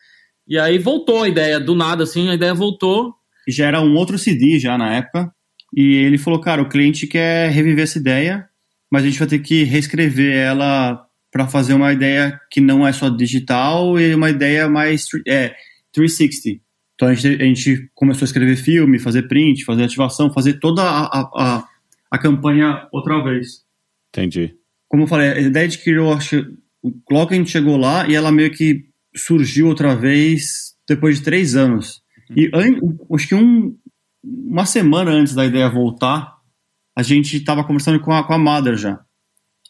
[0.47, 3.13] E aí voltou a ideia, do nada, assim, a ideia voltou.
[3.47, 5.31] Já era um outro CD já na época.
[5.75, 8.47] E ele falou: Cara, o cliente quer reviver essa ideia,
[8.91, 12.91] mas a gente vai ter que reescrever ela para fazer uma ideia que não é
[12.91, 15.55] só digital e uma ideia mais é,
[15.93, 16.59] 360.
[16.95, 20.81] Então a gente, a gente, começou a escrever filme, fazer print, fazer ativação, fazer toda
[20.83, 21.67] a, a,
[22.11, 23.63] a, campanha outra vez.
[24.09, 24.55] Entendi.
[24.87, 26.45] Como eu falei, a ideia de que eu acho.
[27.09, 31.55] Logo a gente chegou lá e ela meio que surgiu outra vez depois de três
[31.55, 32.01] anos.
[32.35, 32.51] E
[33.13, 33.75] acho que um,
[34.23, 36.37] uma semana antes da ideia voltar,
[36.97, 38.99] a gente estava conversando com a, com a Mother já.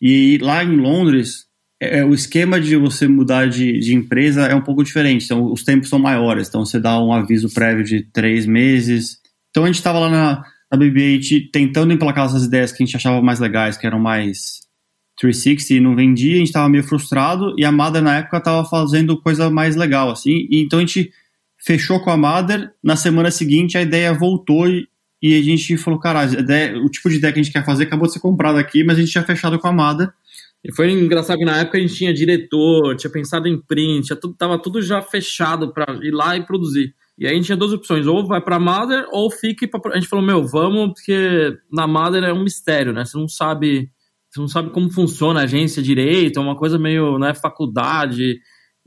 [0.02, 1.50] E lá em Londres,
[1.82, 5.26] é, é, o esquema de você mudar de, de, empresa é um pouco diferente.
[5.26, 6.48] Então, os tempos são maiores.
[6.48, 9.18] Então, você dá um aviso prévio de três meses.
[9.50, 12.96] Então, a gente estava lá na, na BB-8 tentando emplacar essas ideias que a gente
[12.96, 14.60] achava mais legais, que eram mais
[15.18, 16.36] 360 e não vendia.
[16.36, 17.54] A gente estava meio frustrado.
[17.58, 20.48] E a Mother, na época, estava fazendo coisa mais legal, assim.
[20.50, 21.12] E, então, a gente
[21.66, 22.72] fechou com a Mother.
[22.84, 24.88] Na semana seguinte, a ideia voltou e,
[25.24, 28.08] a gente falou, cara, ideia, o tipo de ideia que a gente quer fazer acabou
[28.08, 30.12] de ser comprado aqui, mas a gente tinha fechado com a Mother.
[30.64, 34.62] E foi engraçado que na época a gente tinha diretor, tinha pensado em print, tava
[34.62, 36.94] tudo já fechado para ir lá e produzir.
[37.18, 39.80] E aí a gente tinha duas opções, ou vai para Mother ou fique pra...
[39.92, 43.04] A gente falou, meu, vamos, porque na Mother é um mistério, né?
[43.04, 43.90] Você não sabe,
[44.30, 48.40] você não sabe como funciona a agência direito, é uma coisa meio, né, faculdade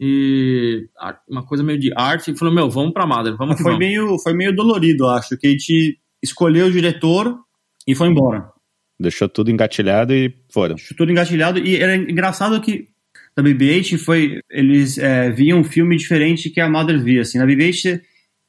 [0.05, 0.89] e
[1.29, 2.33] uma coisa meio de arte.
[2.33, 3.79] E falou, meu, vamos para Mother, vamos foi vamos.
[3.79, 7.39] meio Foi meio dolorido, acho, que a gente escolheu o diretor
[7.87, 8.51] e foi embora.
[8.99, 10.75] Deixou tudo engatilhado e foram.
[10.75, 11.61] Deixou tudo engatilhado.
[11.61, 12.89] E era engraçado que
[13.37, 14.41] na BB-8 foi.
[14.51, 17.23] Eles é, viam um filme diferente que a Mother via.
[17.23, 17.39] Assim.
[17.39, 18.01] Na BB-8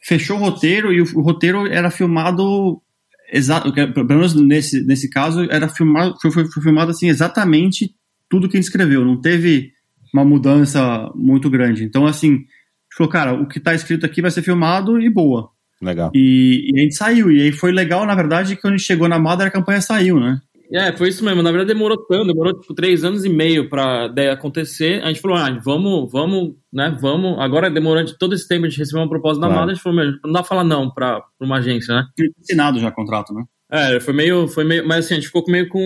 [0.01, 2.81] fechou o roteiro e o, o roteiro era filmado.
[3.31, 7.95] Exato, pelo menos nesse, nesse caso, era filmado, foi, foi, foi filmado assim, exatamente
[8.27, 9.05] tudo que ele escreveu.
[9.05, 9.72] Não teve
[10.13, 11.83] uma mudança muito grande.
[11.83, 15.09] Então, assim, a gente falou, cara, o que está escrito aqui vai ser filmado e
[15.09, 15.49] boa.
[15.81, 16.11] Legal.
[16.13, 17.31] E, e, a gente saiu.
[17.31, 19.81] E aí foi legal, na verdade, que quando a gente chegou na Mother, a campanha
[19.81, 20.39] saiu, né?
[20.71, 21.43] É, foi isso mesmo.
[21.43, 25.03] Na verdade, demorou tanto, demorou tipo três anos e meio pra ideia acontecer.
[25.03, 27.37] A gente falou, ah, vamos, vamos, né, vamos.
[27.39, 29.61] Agora, demorando todo esse tempo, a gente recebeu uma proposta da claro.
[29.61, 32.05] Mother, a gente falou, meu, não dá pra falar não pra, pra uma agência, né?
[32.41, 33.43] Assinado já o contrato, né?
[33.75, 34.87] É, foi meio, foi meio.
[34.87, 35.79] Mas assim, a gente ficou meio com.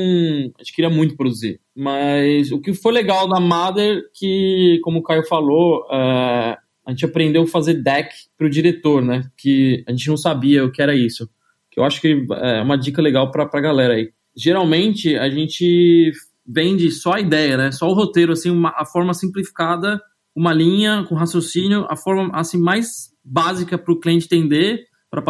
[0.59, 1.61] A gente queria muito produzir.
[1.73, 7.05] Mas o que foi legal da Mother, que, como o Caio falou, uh, a gente
[7.05, 9.29] aprendeu a fazer deck para o diretor, né?
[9.37, 11.29] Que a gente não sabia o que era isso.
[11.71, 14.11] Que eu acho que é uma dica legal para a galera aí.
[14.35, 16.11] Geralmente a gente
[16.45, 17.71] vende só a ideia, né?
[17.71, 20.01] Só o roteiro, assim, uma, a forma simplificada,
[20.35, 25.21] uma linha com raciocínio, a forma assim mais básica para o cliente entender, para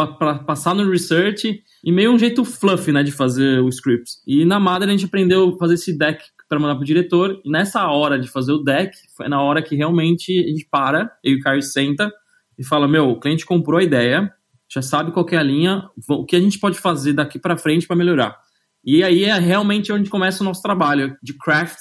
[0.44, 4.12] passar no research e meio um jeito fluffy, né, de fazer o script.
[4.26, 7.40] E na Mother a gente aprendeu a fazer esse deck para mandar pro diretor.
[7.44, 11.10] E nessa hora de fazer o deck, foi na hora que realmente a gente para,
[11.22, 12.12] eu e o Caio senta
[12.58, 14.32] e fala: Meu, o cliente comprou a ideia,
[14.68, 17.86] já sabe qual é a linha, o que a gente pode fazer daqui para frente
[17.86, 18.36] para melhorar.
[18.84, 21.78] E aí é realmente onde começa o nosso trabalho de craft,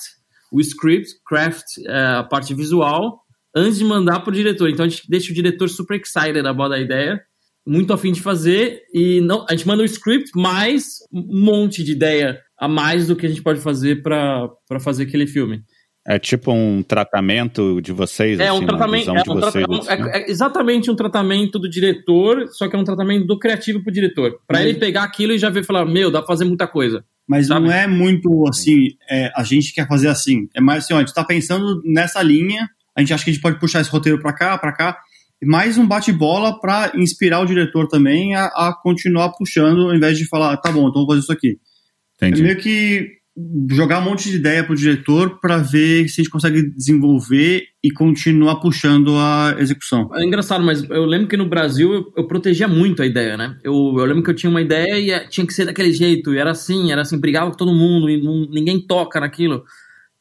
[0.51, 3.21] o script, craft é, a parte visual,
[3.55, 4.69] antes de mandar pro diretor.
[4.69, 7.21] Então a gente deixa o diretor super excited about a ideia,
[7.67, 11.91] muito afim de fazer, e não, a gente manda o script mais um monte de
[11.91, 14.49] ideia a mais do que a gente pode fazer para
[14.79, 15.61] fazer aquele filme.
[16.09, 18.39] É tipo um tratamento de vocês?
[18.39, 19.09] É assim, um tratamento.
[19.09, 19.89] É, um vocês, assim.
[19.89, 23.91] é, é, exatamente um tratamento do diretor, só que é um tratamento do criativo pro
[23.91, 24.39] diretor.
[24.47, 27.03] Para ele pegar aquilo e já ver e falar: Meu, dá pra fazer muita coisa.
[27.27, 27.65] Mas sabe?
[27.65, 30.47] não é muito assim, é, a gente quer fazer assim.
[30.55, 33.33] É mais assim, ó, a gente tá pensando nessa linha, a gente acha que a
[33.33, 34.97] gente pode puxar esse roteiro para cá, para cá.
[35.43, 40.27] Mais um bate-bola para inspirar o diretor também a, a continuar puxando, ao invés de
[40.27, 41.57] falar, tá bom, então vou fazer isso aqui.
[42.15, 42.41] Entendi.
[42.41, 43.17] É meio que
[43.69, 47.91] jogar um monte de ideia pro diretor para ver se a gente consegue desenvolver e
[47.91, 50.09] continuar puxando a execução.
[50.15, 53.55] É engraçado, mas eu lembro que no Brasil eu, eu protegia muito a ideia, né?
[53.63, 56.33] Eu, eu, lembro que eu tinha uma ideia e é, tinha que ser daquele jeito,
[56.33, 59.63] e era assim, era assim, brigava com todo mundo, e não, ninguém toca naquilo.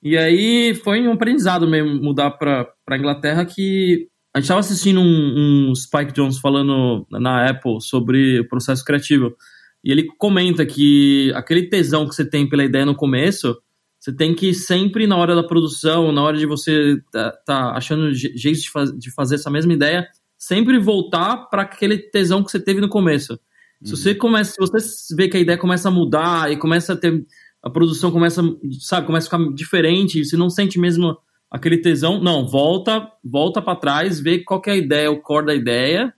[0.02, 5.01] E aí foi um aprendizado mesmo mudar para para Inglaterra que a gente estava assistindo
[5.01, 9.35] um, um, Spike Jones falando na Apple sobre o processo criativo.
[9.83, 13.57] E ele comenta que aquele tesão que você tem pela ideia no começo,
[13.99, 18.12] você tem que sempre, na hora da produção, na hora de você tá, tá achando
[18.12, 22.61] jeitos de, faz, de fazer essa mesma ideia, sempre voltar para aquele tesão que você
[22.61, 23.33] teve no começo.
[23.33, 23.87] Uhum.
[23.87, 26.96] Se você começa, se você vê que a ideia começa a mudar e começa a
[26.96, 27.25] ter
[27.62, 28.42] a produção começa,
[28.81, 31.16] sabe, começa a ficar diferente, você não sente mesmo
[31.57, 35.55] aquele tesão, não, volta, volta para trás, vê qual é a ideia, o core da
[35.55, 36.12] ideia,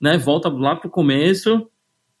[0.00, 0.18] né?
[0.18, 1.66] Volta lá pro começo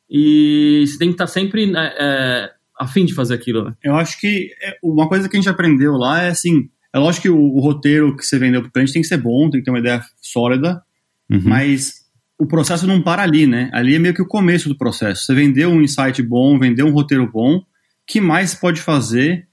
[0.08, 3.74] e você tem que estar tá sempre né, é, a fim de fazer aquilo, né?
[3.84, 7.22] Eu acho que é, uma coisa que a gente aprendeu lá é assim, é lógico
[7.22, 9.64] que o, o roteiro que você vendeu pro cliente tem que ser bom, tem que
[9.64, 10.82] ter uma ideia sólida,
[11.30, 11.42] uhum.
[11.44, 12.04] mas
[12.38, 13.70] o processo não para ali, né?
[13.74, 15.26] Ali é meio que o começo do processo.
[15.26, 17.62] Você vendeu um insight bom, vendeu um roteiro bom,
[18.06, 19.46] que mais pode fazer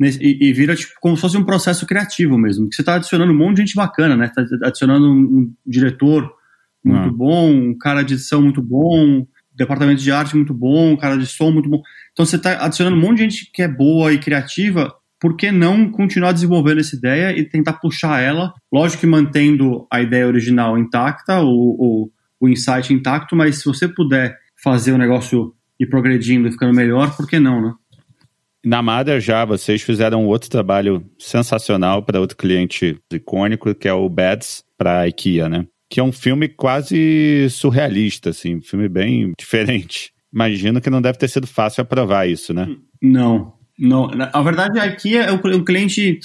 [0.00, 2.68] e, e, vira tipo, como se fosse um processo criativo mesmo.
[2.68, 4.26] Que você está adicionando um monte de gente bacana, né?
[4.26, 6.30] Está adicionando um, um, diretor
[6.84, 7.12] muito ah.
[7.12, 11.26] bom, um cara de edição muito bom, departamento de arte muito bom, um cara de
[11.26, 11.82] som muito bom.
[12.12, 14.94] Então você está adicionando um monte de gente que é boa e criativa.
[15.20, 18.54] Por que não continuar desenvolvendo essa ideia e tentar puxar ela?
[18.72, 23.88] Lógico que mantendo a ideia original intacta, o, o, o insight intacto, mas se você
[23.88, 27.74] puder fazer o negócio ir progredindo e ficando melhor, por que não, né?
[28.68, 34.06] Na Mother já, vocês fizeram outro trabalho sensacional para outro cliente icônico, que é o
[34.10, 35.66] Bads, para a IKEA, né?
[35.88, 40.12] Que é um filme quase surrealista, assim, um filme bem diferente.
[40.30, 42.68] Imagino que não deve ter sido fácil aprovar isso, né?
[43.00, 44.08] Não, não.
[44.08, 46.20] Na verdade, a IKEA é um cliente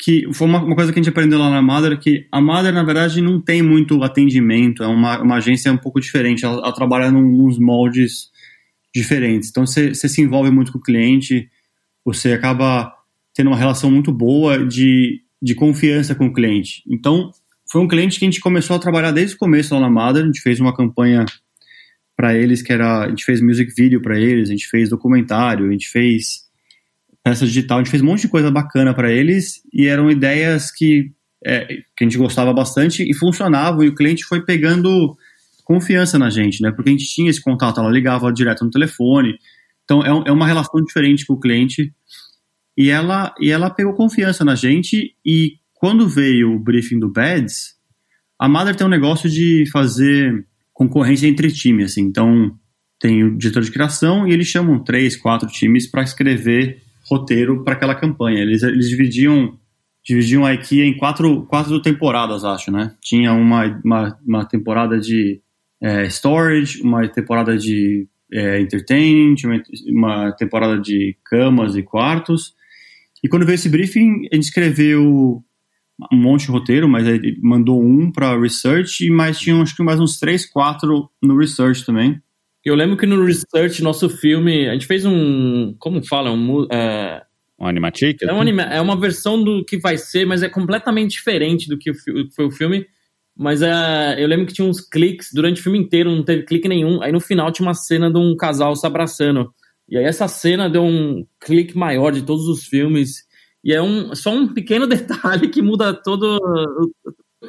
[0.00, 2.72] que foi uma, uma, coisa que a gente aprendeu lá na Mother, que a Mother,
[2.72, 6.72] na verdade, não tem muito atendimento, é uma, uma agência um pouco diferente, ela, ela
[6.72, 8.30] trabalha nos moldes
[8.94, 9.50] diferentes.
[9.50, 11.50] Então, você se envolve muito com o cliente,
[12.04, 12.92] você acaba
[13.34, 16.82] tendo uma relação muito boa de, de confiança com o cliente.
[16.88, 17.30] Então,
[17.70, 20.22] foi um cliente que a gente começou a trabalhar desde o começo lá na Mother,
[20.22, 21.24] a gente fez uma campanha
[22.16, 25.66] para eles que era, a gente fez music video para eles, a gente fez documentário,
[25.66, 26.44] a gente fez
[27.22, 30.70] peça digital, a gente fez um monte de coisa bacana para eles e eram ideias
[30.70, 31.10] que,
[31.44, 31.64] é,
[31.96, 35.16] que a gente gostava bastante e funcionavam e o cliente foi pegando
[35.64, 36.70] confiança na gente, né?
[36.70, 39.38] Porque a gente tinha esse contato, ela ligava direto no telefone,
[39.84, 41.92] então é, é uma relação diferente com o cliente
[42.76, 47.74] e ela, e ela pegou confiança na gente e quando veio o briefing do Beds,
[48.38, 52.58] a Mother tem um negócio de fazer concorrência entre times, assim, então
[52.98, 57.74] tem o diretor de criação e eles chamam três, quatro times para escrever roteiro para
[57.74, 58.40] aquela campanha.
[58.40, 59.58] Eles, eles dividiam
[60.04, 62.94] dividiam a IKEA em quatro, quatro temporadas, acho, né?
[63.00, 65.40] Tinha uma, uma, uma temporada de
[65.82, 72.54] é, storage, uma temporada de é, entertaining, tinha uma temporada de camas e quartos.
[73.22, 75.42] E quando veio esse briefing, a gente escreveu
[76.12, 79.82] um monte de roteiro, mas ele mandou um para research e mais tinham acho que
[79.82, 82.20] mais uns três, quatro no research também.
[82.64, 87.22] Eu lembro que no research, nosso filme, a gente fez um, como fala, um, é,
[87.58, 88.22] um animatic?
[88.22, 91.78] É, um anima é uma versão do que vai ser, mas é completamente diferente do
[91.78, 91.92] que
[92.34, 92.86] foi o filme.
[93.36, 96.68] Mas uh, eu lembro que tinha uns cliques durante o filme inteiro, não teve clique
[96.68, 97.02] nenhum.
[97.02, 99.52] Aí no final tinha uma cena de um casal se abraçando.
[99.88, 103.24] E aí essa cena deu um clique maior de todos os filmes.
[103.62, 106.38] E é um, só um pequeno detalhe que muda todo.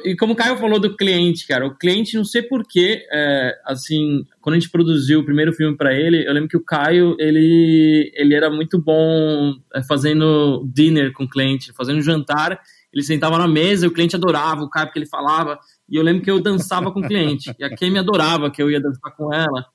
[0.04, 4.24] E como o Caio falou do cliente, cara, o cliente, não sei porquê, é, assim,
[4.40, 8.12] quando a gente produziu o primeiro filme para ele, eu lembro que o Caio, ele,
[8.14, 12.60] ele era muito bom é, fazendo dinner com o cliente, fazendo jantar.
[12.92, 15.58] Ele sentava na mesa e o cliente adorava o Caio porque ele falava.
[15.88, 17.54] E eu lembro que eu dançava com o cliente.
[17.58, 19.66] E a Kay me adorava que eu ia dançar com ela.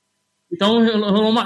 [0.52, 0.82] Então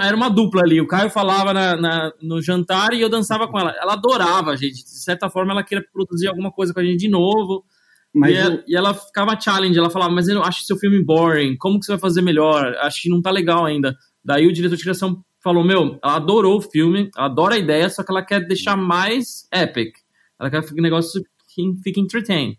[0.00, 0.80] era uma dupla ali.
[0.80, 3.72] O Caio falava na, na, no jantar e eu dançava com ela.
[3.80, 4.82] Ela adorava a gente.
[4.82, 7.64] De certa forma, ela queria produzir alguma coisa com a gente de novo.
[8.12, 8.40] Mas e, eu...
[8.40, 9.78] ela, e ela ficava challenge.
[9.78, 11.56] Ela falava, mas eu acho seu filme boring.
[11.56, 12.74] Como que você vai fazer melhor?
[12.80, 13.94] Acho que não tá legal ainda.
[14.24, 17.88] Daí o diretor de criação falou: Meu, ela adorou o filme, ela adora a ideia,
[17.88, 19.94] só que ela quer deixar mais epic.
[20.40, 21.22] Ela quer que o negócio
[21.54, 22.56] fique, fique entertain.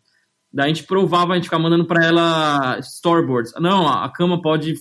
[0.54, 3.54] Daí a gente provava, a gente ficava mandando para ela storyboards.
[3.60, 4.76] Não, a cama pode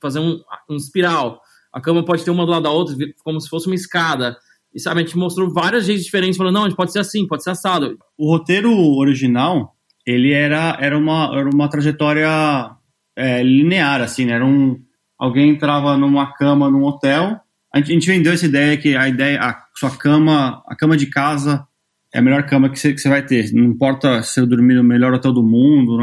[0.00, 1.40] fazer um, um espiral.
[1.72, 4.36] A cama pode ter uma do lado da outra, como se fosse uma escada.
[4.74, 7.26] E sabe, a gente mostrou várias jeitos diferentes, falando, não, a gente pode ser assim,
[7.26, 7.98] pode ser assado.
[8.16, 9.74] O roteiro original,
[10.06, 12.70] ele era, era, uma, era uma trajetória
[13.16, 14.34] é, linear, assim, né?
[14.34, 14.80] Era um,
[15.18, 17.40] alguém entrava numa cama num hotel,
[17.72, 20.96] a gente, a gente vendeu essa ideia que a ideia, a sua cama, a cama
[20.96, 21.66] de casa
[22.12, 23.52] é a melhor cama que você, vai ter.
[23.52, 25.96] Não importa se eu dormir no melhor hotel do mundo,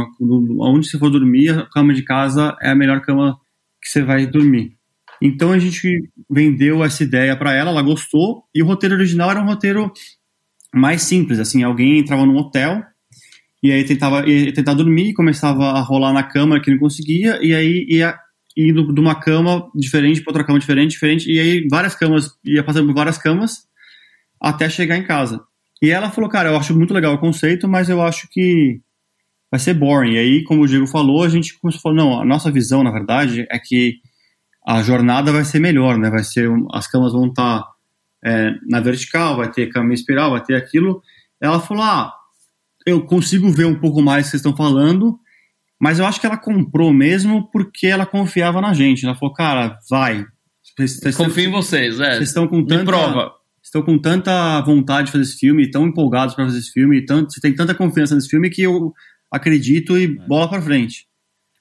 [0.62, 3.38] onde você for dormir, a cama de casa é a melhor cama
[3.82, 4.76] que você vai dormir.
[5.22, 9.42] Então a gente vendeu essa ideia para ela, ela gostou, e o roteiro original era
[9.42, 9.92] um roteiro
[10.74, 12.84] mais simples, assim, alguém entrava num hotel
[13.64, 17.54] E aí tentava, ia tentar dormir, começava a rolar na cama que não conseguia, e
[17.54, 18.16] aí ia
[18.56, 22.64] indo de uma cama diferente para outra cama diferente, diferente, e aí várias camas, ia
[22.64, 23.68] passando por várias camas
[24.40, 25.42] até chegar em casa.
[25.82, 28.82] E ela falou, cara, eu acho muito legal o conceito, mas eu acho que
[29.52, 30.14] vai ser boring.
[30.14, 32.84] E aí, como o Diego falou, a gente começou a falar, não, a nossa visão,
[32.84, 33.96] na verdade, é que
[34.66, 36.10] a jornada vai ser melhor, né?
[36.10, 37.68] Vai ser, as camas vão estar tá,
[38.26, 41.02] é, na vertical, vai ter cama espiral, vai ter aquilo.
[41.40, 42.14] Ela falou, ah,
[42.86, 45.18] eu consigo ver um pouco mais o que vocês estão falando,
[45.80, 49.06] mas eu acho que ela comprou mesmo porque ela confiava na gente.
[49.06, 50.26] Ela falou, cara, vai.
[51.26, 52.16] Confio em vocês, é.
[52.16, 53.32] Vocês estão com tanta, Me prova.
[53.68, 57.34] Estão com tanta vontade de fazer esse filme, tão empolgados para fazer esse filme, tanto,
[57.34, 58.94] você tem tanta confiança nesse filme que eu
[59.30, 60.28] acredito e é.
[60.28, 61.06] bola para frente.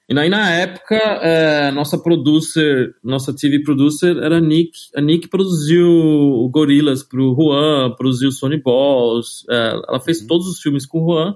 [0.09, 4.71] E aí na época, é, nossa producer, nossa TV producer era a Nick.
[4.95, 10.29] A Nick produziu o Gorillaz pro Juan, produziu Sony Balls, é, ela fez uhum.
[10.29, 11.35] todos os filmes com o Juan.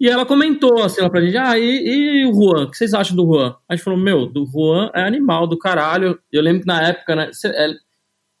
[0.00, 2.94] E ela comentou assim lá pra gente, ah, e, e, o Juan, o que vocês
[2.94, 3.54] acham do Juan?
[3.68, 6.18] A gente falou, meu, do Juan é animal do caralho.
[6.32, 7.30] Eu lembro que na época, né,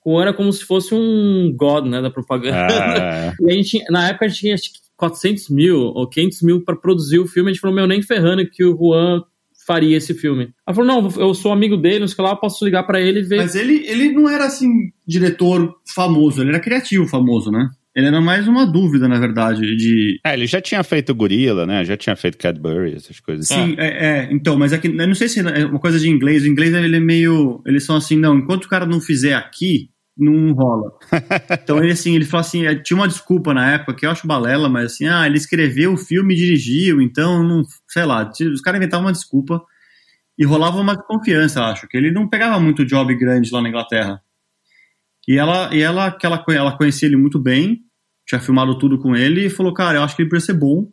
[0.04, 2.66] é, o Juan era como se fosse um god, né, da propaganda.
[2.68, 3.34] Ah.
[3.40, 4.56] e a gente, na época a gente tinha
[4.96, 8.48] 400 mil ou 500 mil para produzir o filme, a gente falou, meu, nem ferrando
[8.48, 9.22] que o Juan
[9.66, 10.52] faria esse filme.
[10.66, 13.20] Ela falou, não, eu sou amigo dele, não sei lá, eu posso ligar para ele
[13.20, 13.36] e ver.
[13.38, 14.68] Mas ele, ele não era, assim,
[15.06, 17.70] diretor famoso, ele era criativo famoso, né?
[17.94, 20.20] Ele era mais uma dúvida, na verdade, de...
[20.24, 21.84] É, ele já tinha feito Gorila, né?
[21.84, 23.48] Já tinha feito Cadbury, essas coisas.
[23.48, 26.08] Sim, é, é então, mas é que, eu não sei se é uma coisa de
[26.08, 27.60] inglês, o inglês ele é meio...
[27.66, 30.92] Eles são assim, não, enquanto o cara não fizer aqui, não rola.
[31.62, 34.26] Então ele assim, ele falou assim, é, tinha uma desculpa na época que eu acho
[34.26, 38.60] balela, mas assim, ah, ele escreveu o filme e dirigiu, então não, sei lá, os
[38.60, 39.62] caras inventavam uma desculpa
[40.38, 44.20] e rolava uma confiança, acho, que ele não pegava muito job grande lá na Inglaterra.
[45.28, 47.80] E ela, e ela que ela, ela conhecia ele muito bem,
[48.26, 50.88] tinha filmado tudo com ele e falou, cara, eu acho que ele precisa ser bom.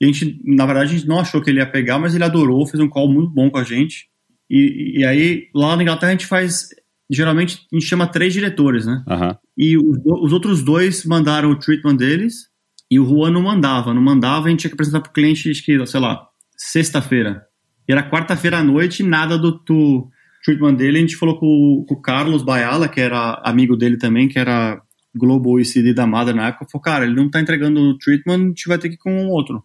[0.00, 2.24] E a gente, na verdade, a gente não achou que ele ia pegar, mas ele
[2.24, 4.06] adorou, fez um call muito bom com a gente.
[4.48, 6.68] E, e aí, lá na Inglaterra, a gente faz
[7.10, 9.02] geralmente a gente chama três diretores, né?
[9.08, 9.36] Uhum.
[9.56, 12.48] E os, os, outros dois mandaram o treatment deles
[12.90, 13.94] e o Juan não mandava.
[13.94, 16.26] Não mandava, a gente tinha que apresentar para o cliente, acho que, sei lá,
[16.56, 17.46] sexta-feira.
[17.88, 20.08] E era quarta-feira à noite, nada do, do,
[20.48, 20.98] treatment dele.
[20.98, 24.80] A gente falou com, com, o Carlos Bayala, que era amigo dele também, que era
[25.14, 26.66] Global ECD da Mother na época.
[26.70, 29.12] Falou, cara, ele não tá entregando o treatment, a gente vai ter que ir com
[29.12, 29.62] um outro.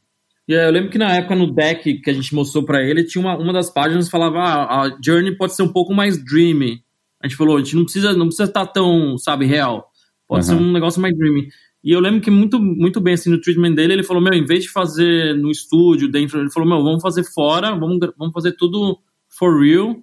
[0.48, 3.22] E eu lembro que na época no deck que a gente mostrou para ele, tinha
[3.22, 6.82] uma, uma das páginas que falava ah, a Journey pode ser um pouco mais dreamy.
[7.22, 9.88] A gente falou, a gente não precisa não precisa estar tá tão, sabe, real.
[10.28, 10.58] Pode uhum.
[10.58, 11.48] ser um negócio mais dreamy.
[11.82, 14.46] E eu lembro que muito, muito bem, assim, no treatment dele, ele falou, meu, em
[14.46, 18.54] vez de fazer no estúdio, dentro, ele falou, meu, vamos fazer fora, vamos, vamos fazer
[18.54, 19.96] tudo for real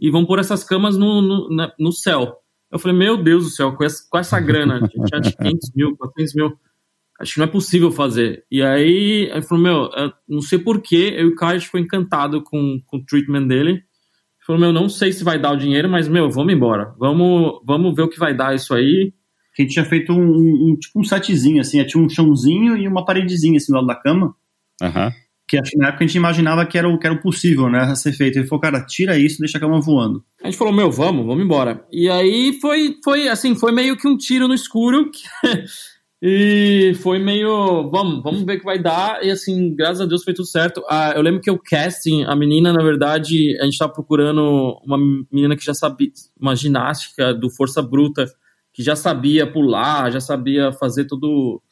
[0.00, 2.36] e vamos pôr essas camas no, no, na, no céu.
[2.70, 5.36] Eu falei, meu Deus do céu, com essa, com essa grana, a gente tinha de
[5.36, 6.58] 500 mil, 400 mil,
[7.20, 8.44] acho que não é possível fazer.
[8.50, 9.90] E aí, ele falou, meu,
[10.28, 13.82] não sei porquê, eu e o Caio ficou encantado com, com o treatment dele,
[14.48, 16.94] Falou, meu, não sei se vai dar o dinheiro, mas, meu, vamos embora.
[16.98, 19.12] Vamos, vamos ver o que vai dar isso aí.
[19.54, 22.88] Que a gente tinha feito um, um tipo um setzinho, assim, tinha um chãozinho e
[22.88, 24.34] uma paredezinha, assim, do lado da cama.
[24.80, 25.12] Uhum.
[25.48, 27.80] Que acho na época a gente imaginava que era o, que era o possível, né,
[27.80, 28.38] a ser feito.
[28.38, 30.22] Ele falou, cara, tira isso, deixa a cama voando.
[30.42, 31.84] A gente falou, meu, vamos, vamos embora.
[31.90, 35.10] E aí foi, foi assim, foi meio que um tiro no escuro.
[36.20, 39.24] E foi meio, vamos, vamos ver o que vai dar.
[39.24, 40.82] E assim, graças a Deus foi tudo certo.
[40.90, 44.98] Ah, eu lembro que o casting, a menina, na verdade, a gente tava procurando uma
[45.30, 48.26] menina que já sabia, uma ginástica do Força Bruta,
[48.72, 51.62] que já sabia pular, já sabia fazer tudo.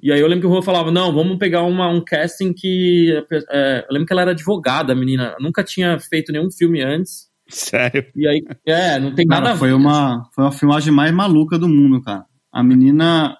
[0.00, 3.12] E aí eu lembro que o Juan falava, não, vamos pegar uma, um casting que.
[3.50, 5.34] É, eu lembro que ela era advogada, a menina.
[5.40, 7.28] Nunca tinha feito nenhum filme antes.
[7.48, 8.04] Sério?
[8.14, 9.60] E aí, é, não tem cara, nada a ver.
[9.60, 12.24] Foi uma, foi uma filmagem mais maluca do mundo, cara.
[12.52, 13.36] A menina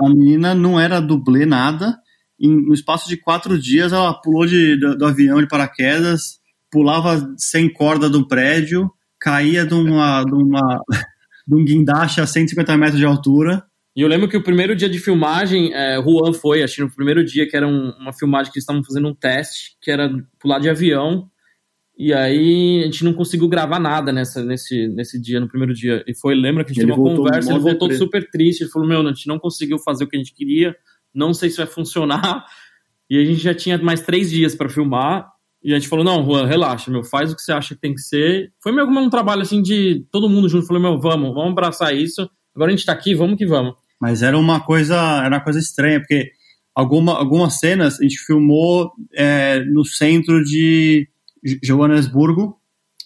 [0.00, 1.98] a menina não era dublê nada.
[2.40, 6.40] Em, no espaço de quatro dias, ela pulou de, do, do avião de paraquedas,
[6.70, 8.90] pulava sem corda do prédio,
[9.20, 10.80] caía de, uma, de, uma,
[11.46, 13.62] de um guindaste a 150 metros de altura.
[14.00, 16.90] E eu lembro que o primeiro dia de filmagem, é, Juan foi, acho que no
[16.90, 20.10] primeiro dia, que era um, uma filmagem que eles estavam fazendo um teste, que era
[20.38, 21.28] pular de avião.
[21.98, 26.02] E aí a gente não conseguiu gravar nada nessa, nesse, nesse dia, no primeiro dia.
[26.06, 28.70] E foi, lembra que a gente ele teve uma conversa, ele voltou super triste, ele
[28.70, 30.74] falou, meu, a gente não conseguiu fazer o que a gente queria,
[31.14, 32.46] não sei se vai funcionar.
[33.10, 35.28] E a gente já tinha mais três dias para filmar,
[35.62, 37.92] e a gente falou, não, Juan, relaxa, meu, faz o que você acha que tem
[37.92, 38.50] que ser.
[38.62, 41.94] Foi meio como um trabalho assim de todo mundo junto, falou, meu, vamos, vamos abraçar
[41.94, 42.26] isso,
[42.56, 43.74] agora a gente tá aqui, vamos que vamos.
[44.00, 46.30] Mas era uma coisa, era uma coisa estranha, porque
[46.74, 51.08] alguma, algumas cenas a gente filmou é, no centro de
[51.62, 52.56] Joanesburgo,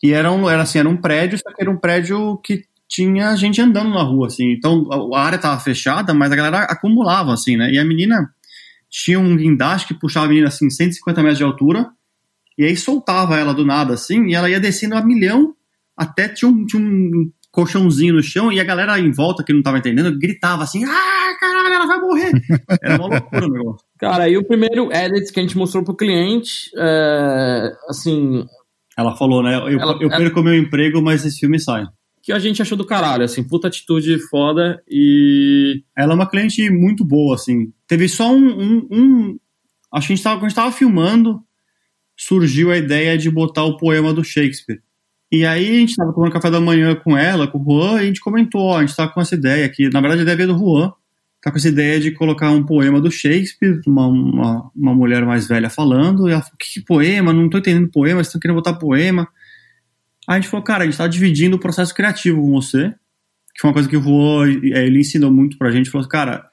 [0.02, 3.34] e era, um, era assim, era um prédio, só que era um prédio que tinha
[3.36, 7.56] gente andando na rua, assim, então a área tava fechada, mas a galera acumulava, assim,
[7.56, 8.30] né, e a menina
[8.88, 11.90] tinha um guindaste que puxava a menina assim, 150 metros de altura,
[12.56, 15.54] e aí soltava ela do nada assim, e ela ia descendo a milhão,
[15.96, 19.62] até tinha um, tinha um colchãozinho no chão, e a galera em volta que não
[19.62, 22.32] tava entendendo gritava assim: ah, caralho, ela vai morrer.
[22.82, 23.86] Era uma loucura o negócio.
[23.98, 28.44] Cara, e o primeiro edit que a gente mostrou pro cliente, é, assim.
[28.98, 29.56] Ela falou, né?
[29.56, 30.50] Eu, ela, eu perco ela...
[30.50, 31.86] meu emprego, mas esse filme sai
[32.22, 35.82] que a gente achou do caralho, assim, puta atitude foda e...
[35.94, 37.70] Ela é uma cliente muito boa, assim.
[37.86, 38.48] Teve só um...
[38.48, 39.38] um, um...
[39.92, 41.42] Acho que a gente tava, quando a gente tava filmando,
[42.16, 44.80] surgiu a ideia de botar o poema do Shakespeare.
[45.34, 48.04] E aí a gente tava tomando café da manhã com ela, com o Juan, e
[48.04, 49.90] a gente comentou, ó, a gente tá com essa ideia aqui.
[49.90, 50.92] Na verdade, a ideia veio do Juan.
[51.42, 55.48] Tá com essa ideia de colocar um poema do Shakespeare, uma, uma, uma mulher mais
[55.48, 56.28] velha falando.
[56.28, 57.32] E ela falou, que, que poema?
[57.32, 59.26] Não tô entendendo poema, vocês estão querendo botar poema.
[60.28, 62.90] Aí a gente falou, cara, a gente tá dividindo o processo criativo com você,
[63.52, 66.48] que foi uma coisa que o Juan, é, ele ensinou muito pra gente, falou, cara,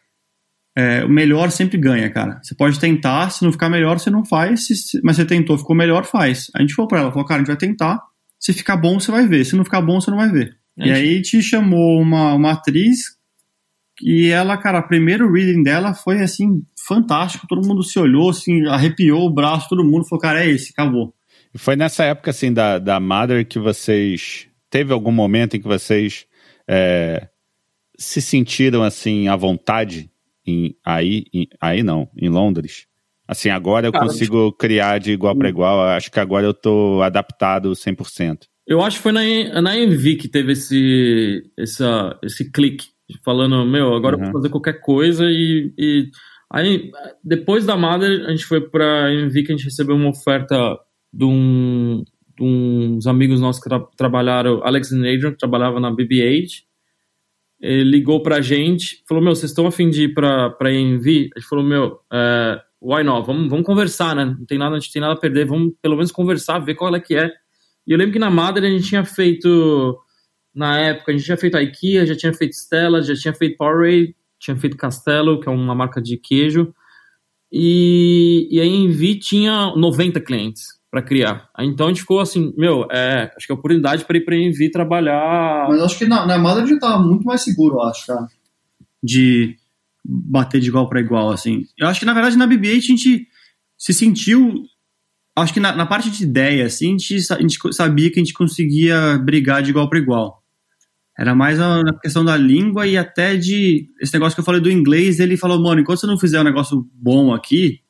[0.76, 2.40] é, o melhor sempre ganha, cara.
[2.42, 5.76] Você pode tentar, se não ficar melhor, você não faz, se, mas você tentou, ficou
[5.76, 6.50] melhor, faz.
[6.56, 8.02] A gente falou pra ela, falou, cara, a gente vai tentar,
[8.42, 10.58] se ficar bom, você vai ver, se não ficar bom, você não vai ver.
[10.78, 10.90] Gente...
[10.90, 13.22] E aí te chamou uma, uma atriz
[14.02, 18.66] e ela, cara, o primeiro reading dela foi assim, fantástico, todo mundo se olhou, assim,
[18.68, 21.14] arrepiou o braço, todo mundo falou, cara, é esse, acabou.
[21.56, 24.48] Foi nessa época, assim, da, da Mother que vocês.
[24.70, 26.26] Teve algum momento em que vocês
[26.68, 27.28] é,
[27.98, 30.10] se sentiram, assim, à vontade
[30.48, 32.88] em, aí, em, aí não, em Londres?
[33.32, 34.58] Assim, agora eu Cara, consigo acho...
[34.58, 38.40] criar de igual para igual, acho que agora eu tô adaptado 100%.
[38.68, 42.88] Eu acho que foi na, na Envy que teve esse, essa, esse clique,
[43.24, 44.24] falando, meu, agora uhum.
[44.24, 46.10] eu vou fazer qualquer coisa e, e...
[46.52, 46.92] Aí,
[47.24, 50.78] depois da Mother, a gente foi pra Envy que a gente recebeu uma oferta
[51.14, 52.04] de, um,
[52.38, 56.50] de uns amigos nossos que tra trabalharam, Alex e Adrian, que trabalhava na BB-8,
[57.62, 61.30] ele ligou pra gente, falou, meu, vocês estão afim de ir pra, pra ENV?
[61.34, 63.26] A gente falou, meu, é, why not?
[63.28, 64.26] Vamos, vamos conversar, né?
[64.26, 66.94] Não tem nada, a gente tem nada a perder, vamos pelo menos conversar, ver qual
[66.96, 67.32] é que é.
[67.86, 69.98] E eu lembro que na Madre a gente tinha feito,
[70.54, 73.58] na época, a gente tinha feito a IKEA, já tinha feito Stella, já tinha feito
[73.58, 76.74] Powerade, tinha feito Castelo, que é uma marca de queijo,
[77.52, 81.50] e, e a ENV tinha 90 clientes para criar.
[81.60, 84.70] Então a gente ficou assim, meu, é, acho que é oportunidade para ir para Envy
[84.70, 85.68] trabalhar.
[85.70, 88.28] Mas acho que na, na Mother já tava muito mais seguro, eu acho, cara.
[89.02, 89.56] De
[90.04, 91.66] bater de igual para igual, assim.
[91.78, 93.28] Eu acho que na verdade na BB-8 a gente
[93.78, 94.64] se sentiu.
[95.36, 98.24] Acho que na, na, parte de ideia, assim, a gente, a gente sabia que a
[98.24, 100.44] gente conseguia brigar de igual para igual.
[101.18, 103.88] Era mais a, a questão da língua e até de.
[104.02, 106.44] Esse negócio que eu falei do inglês, ele falou, mano, enquanto você não fizer um
[106.44, 107.82] negócio bom aqui,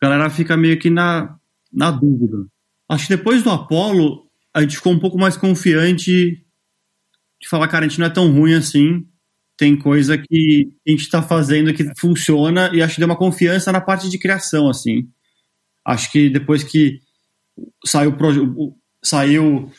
[0.00, 1.36] a galera fica meio que na,
[1.72, 2.46] na dúvida.
[2.88, 6.44] Acho que depois do Apollo, a gente ficou um pouco mais confiante
[7.40, 9.06] de falar, cara, a gente não é tão ruim assim.
[9.58, 13.72] Tem coisa que a gente está fazendo que funciona e acho que deu uma confiança
[13.72, 15.08] na parte de criação, assim.
[15.84, 17.00] Acho que depois que
[17.84, 18.14] saiu,
[19.02, 19.70] saiu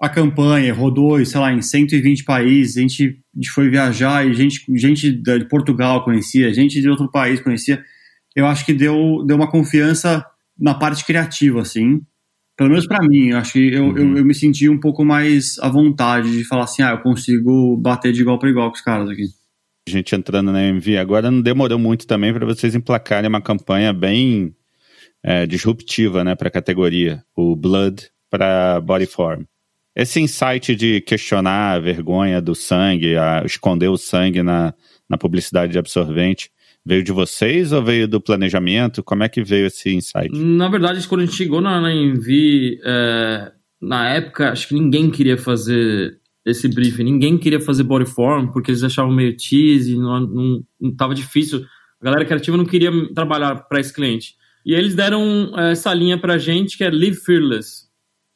[0.00, 3.22] a campanha, rodou, sei lá, em 120 países, a gente,
[3.54, 7.80] foi viajar e gente, gente de Portugal conhecia, gente de outro país conhecia.
[8.34, 10.26] Eu acho que deu, deu uma confiança
[10.58, 12.02] na parte criativa, assim.
[12.62, 13.96] Pelo menos para mim, eu acho que eu, uhum.
[13.96, 17.76] eu, eu, me senti um pouco mais à vontade de falar assim, ah, eu consigo
[17.76, 19.24] bater de igual para igual com os caras aqui.
[19.88, 23.92] A gente entrando na MV agora não demorou muito também para vocês emplacarem uma campanha
[23.92, 24.54] bem
[25.24, 29.42] é, disruptiva, né, para a categoria, o Blood para Bodyform.
[29.96, 34.72] Esse insight de questionar a vergonha do sangue, a esconder o sangue na,
[35.10, 36.48] na publicidade de absorvente,
[36.84, 39.02] Veio de vocês ou veio do planejamento?
[39.02, 40.30] Como é que veio esse insight?
[40.36, 45.10] Na verdade, quando a gente chegou na, na Envy, é, na época, acho que ninguém
[45.10, 50.64] queria fazer esse briefing, ninguém queria fazer bodyform, porque eles achavam meio cheesy, não, não,
[50.80, 51.64] não tava difícil.
[52.00, 54.34] A galera criativa não queria trabalhar para esse cliente.
[54.66, 57.88] E eles deram é, essa linha pra gente, que é Live Fearless,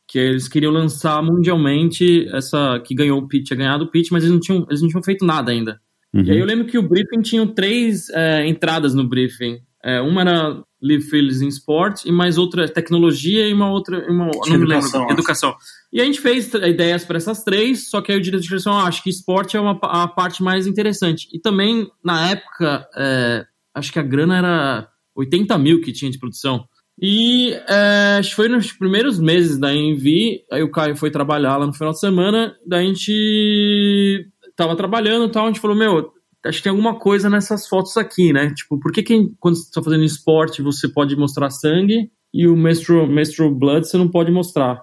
[0.09, 4.23] que eles queriam lançar mundialmente essa que ganhou o pitch, tinha ganhado o pitch, mas
[4.23, 5.81] eles não tinham, eles não tinham feito nada ainda.
[6.17, 6.25] Uhum.
[6.25, 9.59] E aí eu lembro que o briefing tinha três é, entradas no briefing.
[9.85, 14.31] É, uma era Live Fields in Sport e mais outra tecnologia e uma outra uma,
[14.47, 15.55] não me lembro, educação.
[15.93, 18.73] E a gente fez ideias para essas três, só que aí o diretor de direção
[18.73, 21.29] ah, acho que esporte é uma, a parte mais interessante.
[21.33, 26.19] E também, na época, é, acho que a grana era 80 mil que tinha de
[26.19, 26.67] produção.
[27.01, 31.59] E é, acho que foi nos primeiros meses da Envy, aí o Caio foi trabalhar
[31.59, 34.27] lá no final de semana, daí a gente
[34.57, 36.11] tava trabalhando e tal, a gente falou, meu,
[36.45, 38.53] acho que tem alguma coisa nessas fotos aqui, né?
[38.55, 42.57] Tipo, por que, que quando você tá fazendo esporte você pode mostrar sangue e o
[42.57, 44.81] menstrual, menstrual blood você não pode mostrar?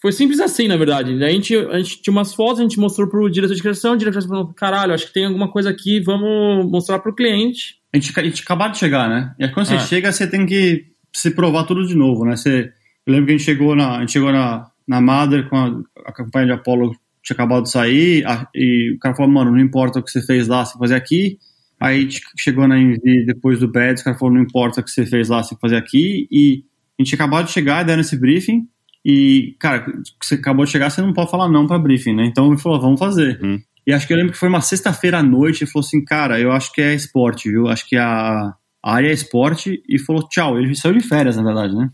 [0.00, 1.12] Foi simples assim, na verdade.
[1.24, 3.96] A gente, a gente tinha umas fotos, a gente mostrou pro diretor de criação, o
[3.96, 7.76] diretor falou, caralho, acho que tem alguma coisa aqui, vamos mostrar pro cliente.
[7.92, 9.34] A gente, a gente acabou de chegar, né?
[9.38, 9.80] E aí quando você Ah.
[9.80, 12.36] chega, você tem que se provar tudo de novo, né?
[12.36, 12.70] Você,
[13.06, 15.80] eu lembro que a gente chegou na, a gente chegou na, na Mother com a,
[16.04, 16.94] a campanha de Apollo
[17.26, 20.22] tinha acabado de sair, a- e o cara falou, mano, não importa o que você
[20.22, 21.38] fez lá, você tem que fazer aqui.
[21.80, 24.90] Aí gente chegou na Envy depois do Bad, o cara falou, não importa o que
[24.90, 26.26] você fez lá, você tem que fazer aqui.
[26.30, 26.62] E
[26.98, 28.62] a gente acabou de chegar, deram esse briefing,
[29.04, 29.84] e, cara,
[30.22, 32.26] você acabou de chegar, você não pode falar não pra briefing, né?
[32.26, 33.38] Então ele falou, vamos fazer.
[33.42, 33.58] Uhum.
[33.86, 36.40] E acho que eu lembro que foi uma sexta-feira à noite, ele falou assim, cara,
[36.40, 37.68] eu acho que é esporte, viu?
[37.68, 38.52] Acho que a,
[38.84, 40.58] a área é esporte, e falou tchau.
[40.58, 41.88] Ele saiu de férias, na verdade, né?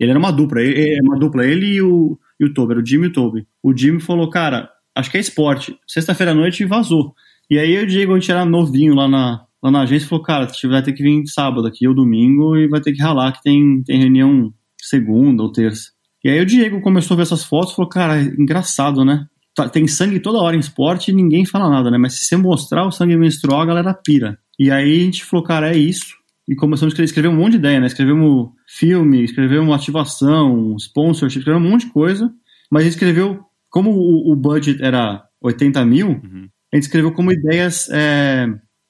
[0.00, 2.80] ele era uma dupla, ele, ele- uma dupla, ele e o, e o Toby, era
[2.82, 3.46] o Jimmy e o Toby.
[3.62, 5.76] O Jimmy falou, cara, acho que é esporte.
[5.86, 7.14] Sexta-feira à noite vazou.
[7.50, 10.48] E aí o Diego, a gente era novinho lá na, lá na agência, falou, cara,
[10.48, 13.42] você vai ter que vir sábado aqui ou domingo e vai ter que ralar, que
[13.42, 15.90] tem, tem reunião segunda ou terça.
[16.24, 19.26] E aí o Diego começou a ver essas fotos e falou, cara, engraçado, né?
[19.54, 21.98] Tá- Tem sangue toda hora em esporte e ninguém fala nada, né?
[21.98, 24.38] Mas se você mostrar o sangue menstrual, a galera pira.
[24.58, 26.14] E aí a gente falou, cara, é isso.
[26.48, 27.86] E começamos a escrever, um monte de ideia, né?
[27.86, 32.30] Escrevemos filme, escrevemos ativação, sponsorship, escrevemos um monte de coisa.
[32.70, 33.40] Mas escreveu,
[33.74, 36.46] como o, o budget era 80 mil, Uhum.
[36.72, 38.46] a gente escreveu como ideias é,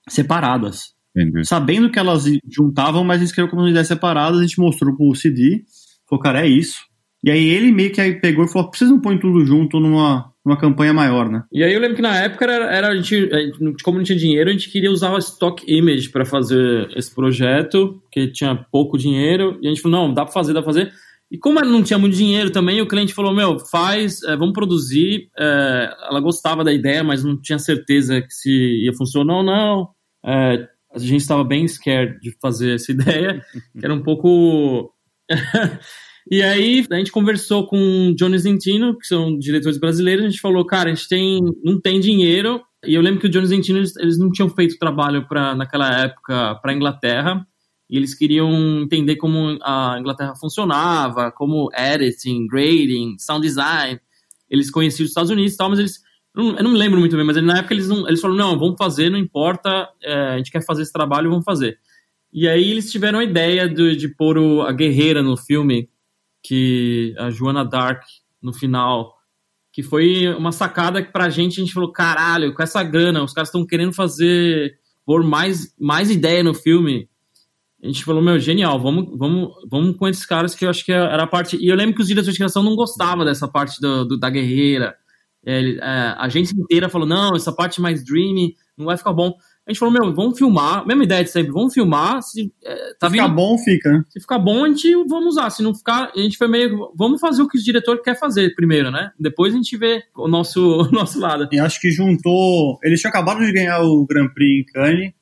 [0.09, 1.47] separadas Entendi.
[1.47, 5.15] sabendo que elas juntavam, mas a gente escreveu como ideias separadas, a gente mostrou pro
[5.15, 5.63] CD,
[6.09, 6.81] falou, cara, é isso.
[7.25, 9.47] E aí ele meio que aí pegou e falou, por que vocês não põem tudo
[9.47, 11.43] junto numa, numa campanha maior, né?
[11.51, 14.05] E aí eu lembro que na época era, era a, gente, a gente- como não
[14.05, 18.55] tinha dinheiro, a gente queria usar o stock image para fazer esse projeto, porque tinha
[18.71, 20.93] pouco dinheiro, e a gente falou, não, dá para fazer, dá pra fazer.
[21.35, 25.29] E como não tinha muito dinheiro também, o cliente falou, meu, faz, é, vamos produzir.
[25.37, 29.89] É, ela gostava da ideia, mas não tinha certeza que se ia funcionar ou não.
[30.25, 33.45] É, a gente estava bem scared de fazer essa ideia,
[33.77, 34.95] que era um pouco...
[36.31, 40.41] E aí a gente conversou com o Johnny Zentino, que são diretores brasileiros, a gente
[40.41, 42.63] falou, cara, a gente tem, não tem dinheiro.
[42.87, 46.01] E eu lembro que o Johnny Zentino, eles, eles não tinham feito trabalho pra, naquela
[46.01, 47.47] época para Inglaterra.
[47.89, 48.51] E eles queriam
[48.83, 54.01] entender como a Inglaterra funcionava, como editing, grading, sound design.
[54.49, 56.03] Eles conheciam os Estados Unidos e tal, mas eles.
[56.35, 58.77] Eu não, me lembro muito bem, mas na época eles, não, eles falaram: não, vamos
[58.77, 61.79] fazer, não importa, é, a gente quer fazer esse trabalho, vamos fazer.
[62.33, 65.89] E aí eles tiveram a ideia de, de pôr o- a guerreira no filme,
[66.43, 68.03] que a Joana Dark
[68.43, 69.15] no final,
[69.73, 73.33] que foi uma sacada que pra gente a gente falou, caralho, com essa grana, os
[73.33, 74.77] caras estão querendo fazer
[75.07, 77.09] pôr mais mais ideia no filme.
[77.85, 80.91] A gente falou, meu, genial, vamos, vamos, vamos com esses caras que eu acho que
[80.91, 81.57] era a parte.
[81.61, 84.31] E eu lembro que os diretores de criação não gostavam dessa parte do, do- da
[84.31, 84.95] guerreira.
[85.45, 89.35] É, é, a agência inteira falou, não, essa parte mais dreamy não vai ficar bom.
[89.67, 93.09] A gente falou, meu, vamos filmar, mesma ideia de sempre, vamos filmar, se é, tá
[93.09, 94.03] Se ficar bom, fica, né?
[94.11, 95.51] se ficar bom, a gente vamos usar.
[95.51, 96.91] Se não ficar, a gente foi meio.
[96.97, 99.11] Vamos fazer o que o diretor quer fazer primeiro, né?
[99.21, 101.47] Depois a gente vê o nosso, o nosso lado.
[101.53, 102.79] E acho que juntou...
[102.83, 105.13] Eles tinham acabado de ganhar o Grand Prix em Cannes,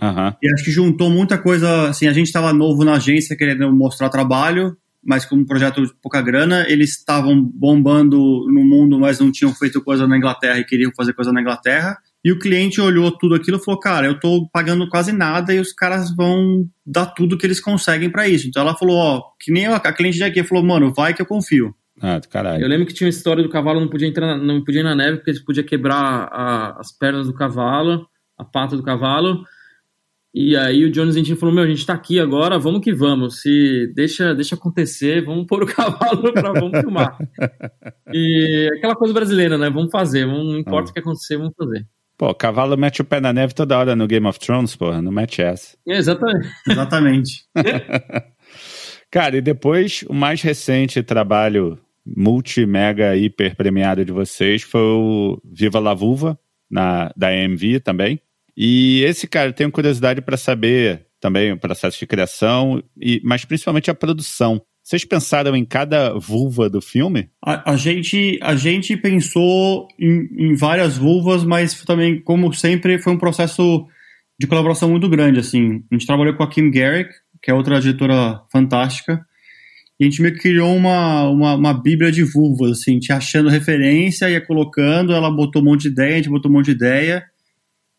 [0.00, 0.34] Aham.
[0.42, 4.08] E acho que juntou muita coisa, assim, a gente estava novo na agência querendo mostrar
[4.08, 8.16] trabalho, mas como um projeto de pouca grana, eles estavam bombando
[8.48, 11.98] no mundo, mas não tinham feito coisa na Inglaterra e queriam fazer coisa na Inglaterra.
[12.24, 15.60] E o cliente olhou tudo aquilo e falou, cara, eu tô pagando quase nada e
[15.60, 18.48] os caras vão dar tudo que eles conseguem para isso.
[18.48, 21.20] Então ela falou, ó, que nem a, a cliente de aqui falou, mano, vai que
[21.20, 21.74] eu confio.
[22.00, 22.62] Ah, do caralho.
[22.62, 24.84] Eu lembro que tinha uma história do cavalo não podia entrar, na, não podia ir
[24.84, 28.06] na neve porque podia quebrar a- as pernas do cavalo,
[28.38, 29.44] a pata do cavalo.
[30.36, 33.40] E aí o Jones Zentino falou: Meu, a gente tá aqui agora, vamos que vamos.
[33.40, 37.16] Se deixa, deixa acontecer, vamos pôr o cavalo pra vamos filmar.
[38.12, 39.70] E aquela coisa brasileira, né?
[39.70, 40.90] Vamos fazer, vamos- não importa Ah.
[40.90, 41.86] o que acontecer, vamos fazer.
[42.18, 45.00] Pô, o cavalo mete o pé na neve toda hora no Game of Thrones, porra.
[45.00, 45.76] Não mete essa.
[45.86, 46.48] É, exatamente.
[46.68, 47.32] Exatamente.
[49.10, 55.40] Cara, e depois, o mais recente trabalho multi, mega, hiper premiado de vocês foi o
[55.44, 56.38] Viva la Vulva,
[56.70, 58.20] na, da AMV também.
[58.56, 63.44] E esse, cara, eu tenho curiosidade para saber também o processo de criação, e, mas
[63.44, 64.60] principalmente a produção.
[64.82, 67.30] Vocês pensaram em cada vulva do filme?
[67.42, 73.14] A, a gente, a gente pensou em, em várias vulvas, mas também, como sempre, foi
[73.14, 73.86] um processo
[74.38, 75.40] de colaboração muito grande.
[75.40, 75.82] Assim.
[75.90, 77.10] A gente trabalhou com a Kim Garrick,
[77.42, 79.24] que é outra diretora fantástica,
[79.98, 83.12] e a gente meio que criou uma, uma, uma bíblia de vulvas, assim, a gente
[83.12, 86.66] achando referência, ia colocando, ela botou um monte de ideia, a gente botou um monte
[86.66, 87.24] de ideia,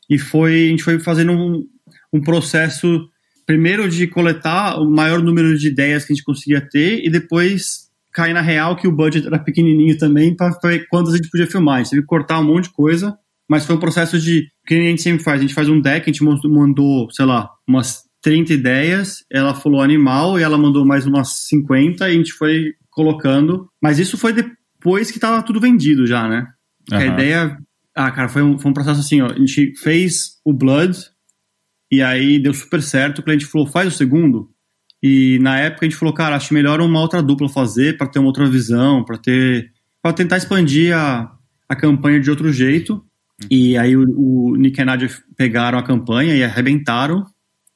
[0.09, 1.65] e foi, a gente foi fazendo um,
[2.13, 3.07] um processo,
[3.45, 7.85] primeiro de coletar o maior número de ideias que a gente conseguia ter, e depois
[8.13, 11.45] cair na real que o budget era pequenininho também para ver quantas a gente podia
[11.45, 11.75] filmar.
[11.75, 14.73] A gente teve que cortar um monte de coisa, mas foi um processo de, que
[14.73, 18.03] a gente sempre faz, a gente faz um deck, a gente mandou, sei lá, umas
[18.21, 22.73] 30 ideias, ela falou animal e ela mandou mais umas 50 e a gente foi
[22.89, 26.47] colocando, mas isso foi depois que tava tudo vendido já, né?
[26.91, 27.05] A Aham.
[27.05, 27.57] ideia,
[27.95, 30.97] ah, cara, foi um, foi um processo assim, ó, a gente fez o Blood,
[31.89, 33.19] E aí deu super certo.
[33.19, 34.49] O cliente falou: faz o segundo.
[35.01, 38.19] E na época a gente falou: cara, acho melhor uma outra dupla fazer para ter
[38.19, 39.71] uma outra visão, para ter.
[40.01, 41.31] para tentar expandir a,
[41.69, 43.03] a campanha de outro jeito.
[43.49, 47.25] E aí o, o Nick e Nadia pegaram a campanha e arrebentaram.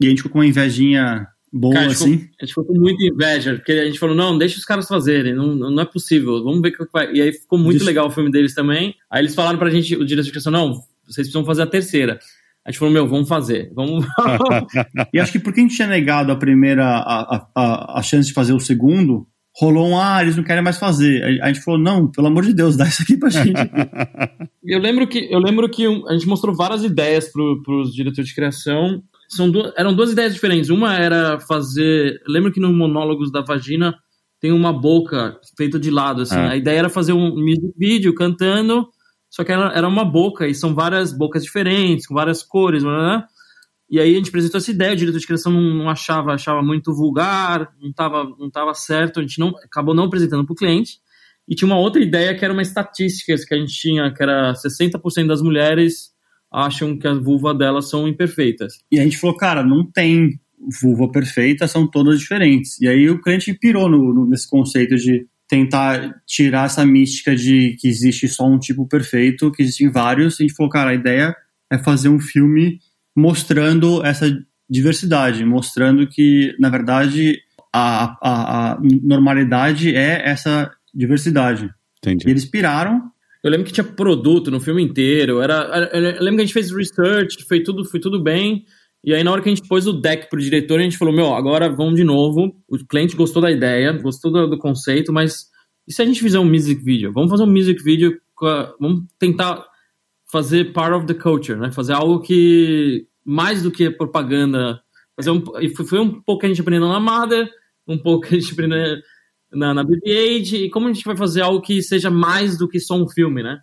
[0.02, 2.18] E a gente ficou com uma invejinha boa, Cara, a, gente assim.
[2.18, 4.88] ficou, a gente ficou com muita inveja, porque a gente falou, não, deixa os caras
[4.88, 7.12] fazerem, não, não é possível, vamos ver o que vai.
[7.14, 7.86] E aí ficou muito Isso.
[7.86, 8.96] legal o filme deles também.
[9.10, 10.74] Aí eles falaram pra gente, o diretor de criação, não,
[11.06, 12.20] vocês precisam fazer a terceira.
[12.66, 14.06] A gente falou, meu, vamos fazer, vamos...
[15.14, 18.34] E acho que porque a gente tinha negado a primeira, a, a, a, chance de
[18.34, 21.42] fazer o segundo, rolou um, ah, eles não querem mais fazer.
[21.42, 23.54] A gente falou, não, pelo amor de Deus, dá isso aqui pra gente.
[24.64, 28.30] Eu lembro que, eu lembro que um- a gente mostrou várias ideias pro, pros diretores
[28.30, 29.02] de criação.
[29.30, 30.70] São duas, eram duas ideias diferentes.
[30.70, 32.22] Uma era fazer.
[32.28, 33.96] Lembro que no Monólogos da Vagina
[34.40, 36.24] tem uma boca feita de lado.
[36.24, 36.36] Assim.
[36.36, 36.52] Ah.
[36.52, 38.90] A ideia era fazer um music video cantando,
[39.30, 42.84] só que era, era uma boca, e são várias bocas diferentes, com várias cores.
[42.84, 43.28] blá.
[43.90, 46.62] E aí a gente apresentou essa ideia, o diretor de criação não, não achava, achava
[46.62, 50.56] muito vulgar, não estava não tava certo, a gente não, acabou não apresentando para o
[50.56, 51.00] cliente.
[51.48, 54.54] E tinha uma outra ideia que era uma estatística que a gente tinha, que era
[54.54, 56.12] 60% das mulheres
[56.52, 58.74] acham que a vulva delas são imperfeitas.
[58.92, 60.40] E a gente falou, cara, não tem
[60.82, 62.80] vulva perfeita, são todas diferentes.
[62.82, 67.76] E aí o cliente pirou no, no- nesse conceito de tentar tirar essa mística de
[67.80, 70.40] que existe só um tipo perfeito, que existem vários.
[70.40, 71.36] A gente falou, cara, a ideia
[71.72, 72.80] é fazer um filme
[73.16, 74.26] mostrando essa
[74.70, 77.40] diversidade, mostrando que, na verdade,
[77.74, 81.66] a, a, a normalidade é essa diversidade.
[81.66, 82.30] E Entendi.
[82.30, 83.04] eles piraram,
[83.44, 85.42] Eu lembro que tinha produto no filme inteiro.
[85.42, 88.66] Era, eu lembro que a gente fez research, foi tudo, foi tudo bem.
[89.04, 91.14] E aí, na hora que a gente pôs o deck pro diretor, a gente falou:
[91.14, 92.54] Meu, agora vamos de novo.
[92.68, 95.48] O cliente gostou da ideia, gostou do, do conceito, mas
[95.90, 97.12] e se a gente fizer um music video?
[97.12, 98.16] Vamos fazer um music video,
[98.80, 99.66] vamos tentar
[100.32, 101.72] fazer part of the culture, né?
[101.72, 104.80] Fazer algo que mais do que propaganda.
[105.16, 105.44] Fazer um,
[105.88, 107.50] foi um pouco que a gente aprendeu na Mother,
[107.88, 108.98] um pouco que a gente aprendeu
[109.54, 112.80] na, na BB-8, e como a gente vai fazer algo que seja mais do que
[112.80, 113.58] só um filme, né?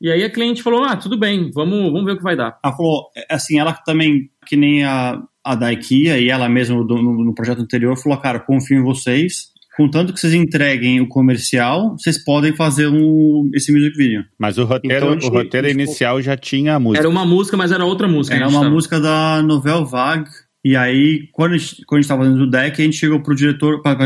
[0.00, 2.56] E aí a cliente falou, ah, tudo bem, vamos, vamos ver o que vai dar.
[2.64, 7.02] Ela falou, assim, ela também, que nem a, a da IKEA e ela mesma do-
[7.02, 9.48] no, no projeto anterior, falou, cara, confio em vocês.
[9.76, 14.24] Contanto que vocês entreguem o comercial, vocês podem fazer um, esse music video.
[14.38, 17.00] Mas o roteiro, Então, o roteiro inicial já tinha a música.
[17.00, 18.34] Era uma música, mas era outra música.
[18.36, 20.30] Era uma música da Novel Vague.
[20.68, 23.22] E aí, quando a gente, quando a gente tava fazendo o deck, a gente chegou
[23.22, 23.96] pro diretor, para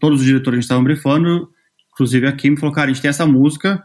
[0.00, 1.48] todos os diretores que a gente estavam brifando,
[1.92, 3.80] inclusive a Kim, falou, cara, a gente tem essa música,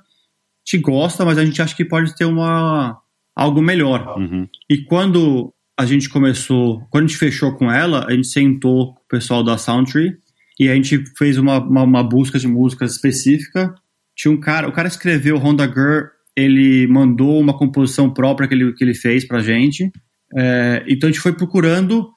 [0.66, 3.00] te gosta, mas a gente acha que pode ter uma
[3.36, 4.18] algo melhor.
[4.18, 4.48] Uhum.
[4.68, 9.02] E quando a gente começou, quando a gente fechou com ela, a gente sentou com
[9.02, 10.18] o pessoal da Soundtree
[10.60, 13.72] e a gente fez uma, uma, uma busca de músicas específica.
[14.16, 18.74] Tinha um cara, o cara escreveu Honda Girl, ele mandou uma composição própria que ele,
[18.74, 19.92] que ele fez pra gente.
[20.36, 22.15] É, então a gente foi procurando,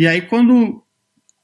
[0.00, 0.82] e aí quando,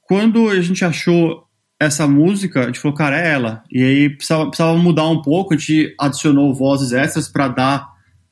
[0.01, 1.45] quando a gente achou
[1.79, 3.63] essa música, a gente falou, cara, é ela.
[3.71, 7.87] E aí precisava, precisava mudar um pouco, a gente adicionou vozes extras para dar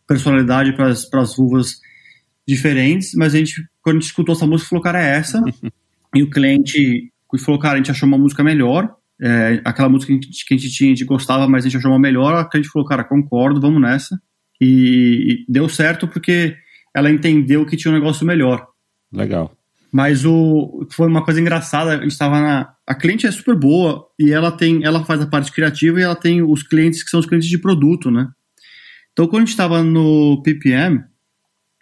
[0.08, 1.80] personalidade para as vulvas
[2.48, 5.44] diferentes, mas a gente, quando a gente escutou essa música, falou, cara, é essa.
[6.16, 7.12] e o cliente
[7.44, 8.96] falou, cara, a gente achou uma música melhor.
[9.22, 11.70] É, aquela música que a, gente, que a gente tinha, a gente gostava, mas a
[11.70, 12.34] gente achou uma melhor.
[12.34, 14.20] A cliente falou, cara, concordo, vamos nessa.
[14.60, 16.56] E, e deu certo porque
[16.96, 18.66] ela entendeu que tinha um negócio melhor.
[19.14, 19.56] Legal.
[19.96, 24.06] Mas o foi uma coisa engraçada, a gente tava na a cliente é super boa
[24.20, 27.22] e ela tem, ela faz a parte criativa e ela tem os clientes que são
[27.22, 28.28] os clientes de produto, né?
[29.14, 31.02] Então quando a gente estava no PPM,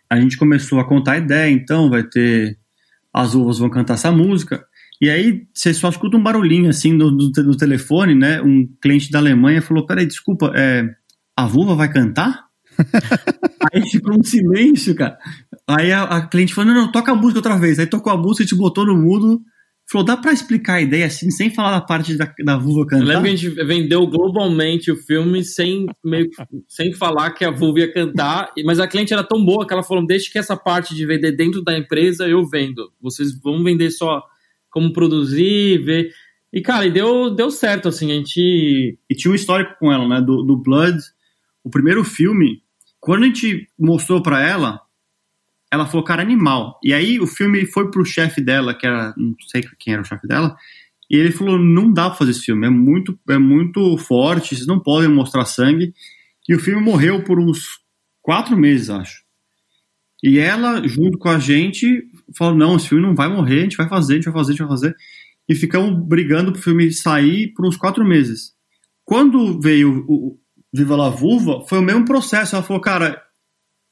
[0.07, 2.55] a gente começou a contar a ideia, então vai ter
[3.11, 4.63] as uvas vão cantar essa música.
[5.01, 8.39] E aí você só escuta um barulhinho assim no, no, no telefone, né?
[8.43, 10.87] Um cliente da Alemanha falou: "Peraí, desculpa, é,
[11.35, 12.45] a vulva vai cantar?"
[13.73, 15.17] aí ficou um silêncio, cara.
[15.67, 17.79] Aí a, a, cliente falou: não, não, toca a música outra vez.
[17.79, 19.41] Aí tocou a música, a gente botou no mudo.
[19.89, 23.03] Falou: dá pra explicar a ideia assim, sem falar da parte da, da vulva cantar?
[23.03, 26.29] Eu lembro que a gente vendeu globalmente o filme sem, meio,
[26.67, 29.83] sem falar que a vulva ia cantar, mas a cliente era tão boa que ela
[29.83, 32.91] falou: deixe que essa parte de vender dentro da empresa eu vendo.
[33.01, 34.21] Vocês vão vender só
[34.69, 36.11] como produzir, ver.
[36.51, 38.97] E, cara, e deu, deu certo, assim, a gente.
[39.09, 40.21] E tinha um histórico com ela, né?
[40.21, 40.99] Do, do Blood,
[41.63, 42.61] o primeiro filme,
[42.99, 44.79] quando a gente mostrou pra ela,
[45.73, 46.79] ela falou, cara, animal.
[46.83, 50.05] E aí o filme foi pro chefe dela, que era, não sei quem era o
[50.05, 50.55] chefe dela,
[51.09, 54.67] e ele falou, não dá pra fazer esse filme, é muito, é muito forte, vocês
[54.67, 55.91] não podem mostrar sangue.
[56.47, 57.79] E o filme morreu por uns
[58.21, 59.23] quatro meses, acho.
[60.21, 62.03] E ela, junto com a gente,
[62.37, 64.51] falou, não, esse filme não vai morrer, a gente vai fazer, a gente vai fazer,
[64.51, 64.95] a gente vai fazer.
[65.49, 68.53] E ficamos brigando pro filme sair por uns quatro meses.
[69.03, 70.39] Quando veio o
[70.71, 72.55] Viva la Vulva, foi o mesmo processo.
[72.55, 73.23] Ela falou, cara,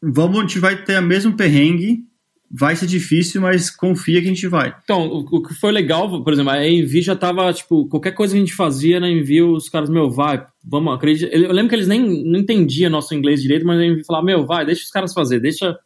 [0.01, 2.03] vamos, a gente vai ter a mesmo perrengue,
[2.49, 4.75] vai ser difícil, mas confia que a gente vai.
[4.83, 8.33] Então, o, o que foi legal, por exemplo, a Envy já tava, tipo, qualquer coisa
[8.33, 11.33] que a gente fazia na Envy, os caras, meu, vai, vamos, acredita.
[11.33, 14.45] Eu lembro que eles nem não entendiam nosso inglês direito, mas a Envy falava, meu,
[14.45, 15.77] vai, deixa os caras fazer, deixa,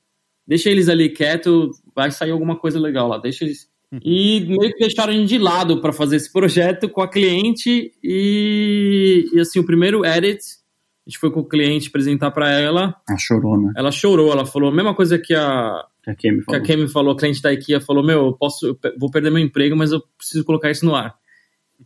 [0.48, 3.68] deixa eles ali quieto, vai sair alguma coisa legal lá, deixa eles.
[4.04, 7.94] E meio que deixaram a gente de lado para fazer esse projeto com a cliente
[8.04, 10.44] e, e assim, o primeiro edit
[11.06, 12.96] a gente foi com o cliente apresentar para ela.
[13.08, 13.74] Ela chorou, né?
[13.78, 16.62] Ela chorou, ela falou a mesma coisa que a, que a Kemi falou.
[16.62, 19.30] Que a Kemi falou, a cliente da IKEA falou: Meu, eu posso, eu vou perder
[19.30, 21.16] meu emprego, mas eu preciso colocar isso no ar.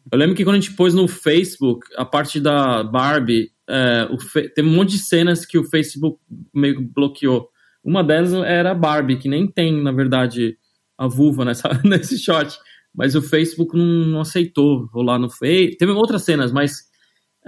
[0.10, 4.08] Eu lembro que quando a gente pôs no Facebook a parte da Barbie, é,
[4.56, 6.18] tem um monte de cenas que o Facebook
[6.54, 7.50] meio que bloqueou.
[7.84, 10.58] Uma delas era a Barbie, que nem tem, na verdade,
[10.98, 12.58] a vulva nessa, nesse shot.
[12.96, 15.78] Mas o Facebook não, não aceitou rolar no Facebook.
[15.78, 16.89] Teve outras cenas, mas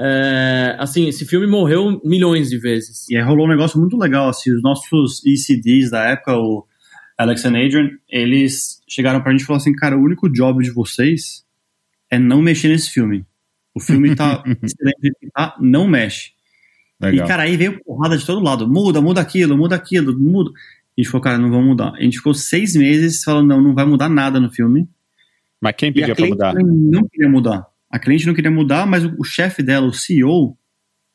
[0.03, 3.07] é, assim, esse filme morreu milhões de vezes.
[3.07, 6.65] E aí rolou um negócio muito legal, assim, os nossos ECDs da época, o
[7.15, 10.71] Alex and Adrian, eles chegaram pra gente e falaram assim, cara, o único job de
[10.71, 11.45] vocês
[12.09, 13.23] é não mexer nesse filme.
[13.75, 16.31] O filme tá excelente, tá, não mexe.
[16.99, 17.25] Legal.
[17.25, 18.67] E, cara, aí veio porrada de todo lado.
[18.67, 20.49] Muda, muda aquilo, muda aquilo, muda.
[20.49, 21.93] A gente falou, cara, não vamos mudar.
[21.93, 24.89] A gente ficou seis meses falando, não, não vai mudar nada no filme.
[25.61, 26.55] Mas quem pediu pra mudar?
[26.55, 27.70] Não queria mudar.
[27.91, 30.57] A cliente não queria mudar, mas o, o chefe dela, o CEO,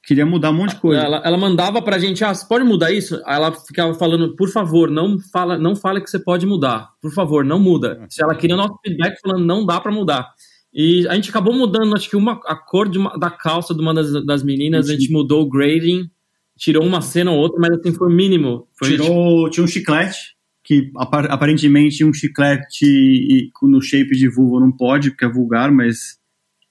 [0.07, 1.03] queria mudar um monte de coisa.
[1.03, 3.21] Ela, ela mandava pra gente, ah, você pode mudar isso?
[3.27, 6.91] Aí ela ficava falando, por favor, não fala, não fale que você pode mudar.
[7.03, 8.07] Por favor, não muda.
[8.09, 10.29] Se ela queria nosso feedback falando, não dá para mudar.
[10.73, 13.93] E a gente acabou mudando, acho que uma, a cor uma, da calça de uma
[13.93, 16.09] das, das meninas, a gente mudou o grading,
[16.57, 18.69] tirou uma cena ou outra, mas assim, foi mínimo.
[18.79, 19.51] Foi Tirou, tipo...
[19.51, 25.29] tinha um chiclete, que aparentemente um chiclete no shape de vulva não pode, porque é
[25.29, 26.19] vulgar, mas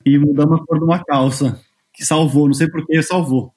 [0.06, 1.60] e mudamos a cor de uma calça,
[1.94, 3.54] que salvou, não sei por que salvou.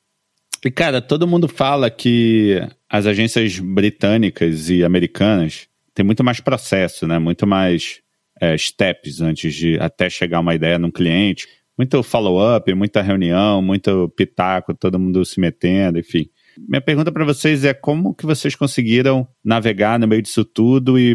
[0.64, 7.06] E cara, todo mundo fala que as agências britânicas e americanas têm muito mais processo,
[7.06, 7.18] né?
[7.18, 8.00] Muito mais
[8.40, 11.46] é, steps antes de até chegar uma ideia num cliente.
[11.76, 16.28] Muito follow-up, muita reunião, muito pitaco, todo mundo se metendo, enfim.
[16.68, 21.14] Minha pergunta para vocês é como que vocês conseguiram navegar no meio disso tudo e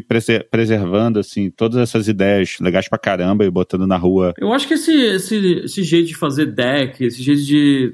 [0.50, 4.34] preservando assim todas essas ideias legais pra caramba e botando na rua?
[4.38, 7.94] Eu acho que esse, esse, esse jeito de fazer deck, esse jeito de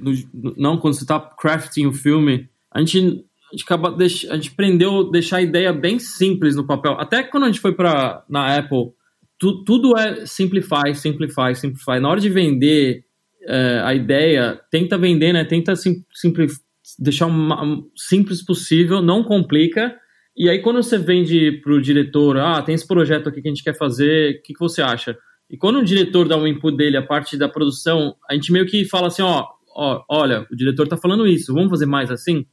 [0.58, 5.10] não quando você tá crafting o filme, a gente a gente acaba a gente aprendeu
[5.10, 6.94] deixar a ideia bem simples no papel.
[7.00, 8.92] Até quando a gente foi para na Apple,
[9.40, 12.00] tu, tudo é simplify, simplify, simplify.
[12.00, 13.04] Na hora de vender
[13.48, 15.44] é, a ideia, tenta vender, né?
[15.44, 19.96] Tenta sim, simplificar deixar o simples possível, não complica.
[20.36, 23.52] E aí, quando você vende para o diretor, ah, tem esse projeto aqui que a
[23.52, 25.18] gente quer fazer, o que, que você acha?
[25.50, 28.66] E quando o diretor dá o input dele, a parte da produção, a gente meio
[28.66, 32.46] que fala assim, ó, ó olha, o diretor está falando isso, vamos fazer mais assim?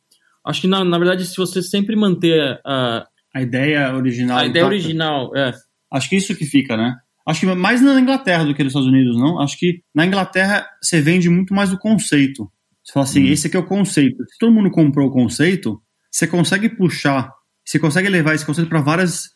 [0.44, 3.06] Acho que, na, na verdade, se você sempre manter a...
[3.34, 4.38] A ideia original.
[4.38, 5.52] A ideia original, é.
[5.92, 6.94] Acho que isso que fica, né?
[7.26, 9.40] Acho que mais na Inglaterra do que nos Estados Unidos, não?
[9.40, 12.50] Acho que na Inglaterra você vende muito mais o conceito.
[12.86, 13.32] Você fala assim, hum.
[13.32, 14.24] esse aqui é o conceito.
[14.28, 17.32] Se todo mundo comprou o conceito, você consegue puxar,
[17.64, 19.30] você consegue levar esse conceito para várias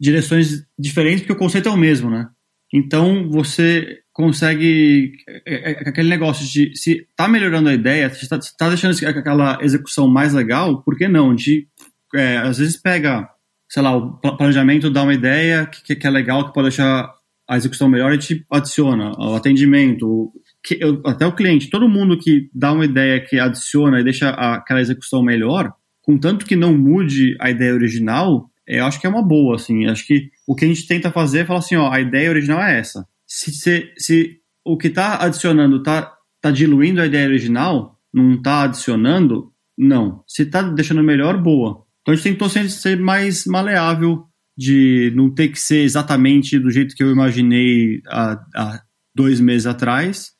[0.00, 2.28] direções diferentes, porque o conceito é o mesmo, né?
[2.74, 8.24] Então você consegue é, é, é aquele negócio de se tá melhorando a ideia, se
[8.24, 11.34] está tá deixando aquela execução mais legal, por que não?
[11.34, 11.68] De
[12.14, 13.28] é, às vezes pega,
[13.68, 17.14] sei lá, o planejamento dá uma ideia que, que é legal, que pode deixar
[17.48, 20.32] a execução melhor e te adiciona o atendimento,
[20.68, 24.28] que, eu, até o cliente, todo mundo que dá uma ideia que adiciona e deixa
[24.28, 29.22] aquela execução melhor, contanto que não mude a ideia original, eu acho que é uma
[29.22, 29.86] boa, assim.
[29.86, 32.60] Acho que o que a gente tenta fazer é falar assim, ó, a ideia original
[32.60, 33.06] é essa.
[33.26, 38.64] Se, se, se o que está adicionando está tá diluindo a ideia original, não está
[38.64, 40.22] adicionando, não.
[40.26, 41.82] Se está deixando melhor, boa.
[42.02, 44.24] Então a gente tentou ser, ser mais maleável,
[44.56, 48.82] de não ter que ser exatamente do jeito que eu imaginei há, há
[49.14, 50.32] dois meses atrás,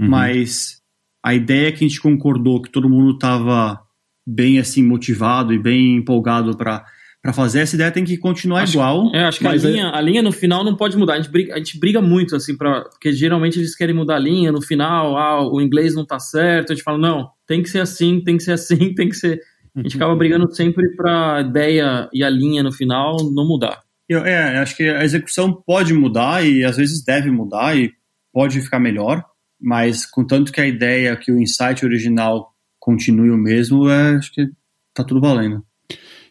[0.00, 0.08] Uhum.
[0.08, 0.80] Mas
[1.24, 3.80] a ideia é que a gente concordou que todo mundo estava
[4.26, 6.84] bem assim motivado e bem empolgado para
[7.22, 9.14] para fazer essa ideia tem que continuar acho, igual.
[9.14, 9.96] É, acho que a linha, é...
[9.96, 11.14] a linha no final não pode mudar.
[11.14, 14.18] A gente briga, a gente briga muito assim para porque geralmente eles querem mudar a
[14.18, 16.72] linha no final, ah, o inglês não tá certo.
[16.72, 19.40] A gente fala não, tem que ser assim, tem que ser assim, tem que ser.
[19.74, 23.80] A gente acaba brigando sempre para a ideia e a linha no final não mudar.
[24.08, 27.92] Eu, é, acho que a execução pode mudar e às vezes deve mudar e
[28.32, 29.24] pode ficar melhor
[29.62, 34.48] mas contanto que a ideia, que o insight original continue o mesmo, é, acho que
[34.92, 35.64] tá tudo valendo.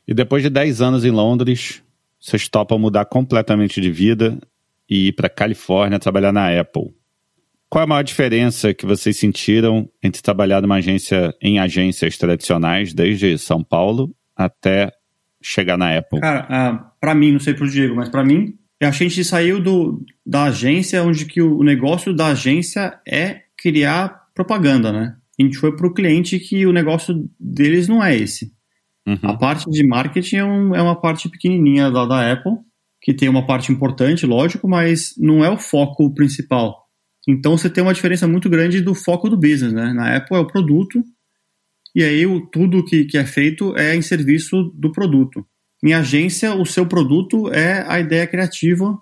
[0.07, 1.81] E depois de 10 anos em Londres,
[2.19, 4.37] vocês topam mudar completamente de vida
[4.89, 6.93] e ir para Califórnia trabalhar na Apple.
[7.69, 12.93] Qual é a maior diferença que vocês sentiram entre trabalhar numa agência em agências tradicionais,
[12.93, 14.91] desde São Paulo até
[15.41, 16.19] chegar na Apple?
[16.19, 19.07] Cara, uh, para mim, não sei pro Diego, mas para mim, eu acho que a
[19.07, 25.15] gente saiu do, da agência onde que o negócio da agência é criar propaganda, né?
[25.39, 28.51] A gente foi pro cliente que o negócio deles não é esse.
[29.07, 29.19] Uhum.
[29.21, 32.53] A parte de marketing é, um, é uma parte pequenininha da, da Apple,
[32.99, 36.87] que tem uma parte importante, lógico, mas não é o foco principal.
[37.27, 39.93] Então você tem uma diferença muito grande do foco do business, né?
[39.93, 41.03] Na Apple é o produto,
[41.95, 45.45] e aí o, tudo que, que é feito é em serviço do produto.
[45.83, 48.99] Em agência, o seu produto é a ideia criativa,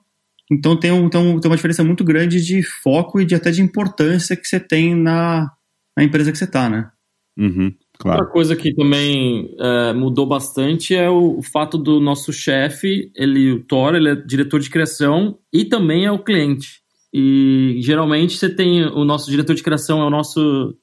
[0.52, 3.62] então tem, um, então, tem uma diferença muito grande de foco e de até de
[3.62, 5.52] importância que você tem na,
[5.96, 6.90] na empresa que você está, né?
[7.38, 8.20] Uhum, claro.
[8.20, 13.52] Outra coisa que também é, mudou bastante é o, o fato do nosso chefe, ele,
[13.52, 16.82] o Thor, ele é diretor de criação e também é o cliente.
[17.14, 20.76] E geralmente você tem o nosso diretor de criação é o nosso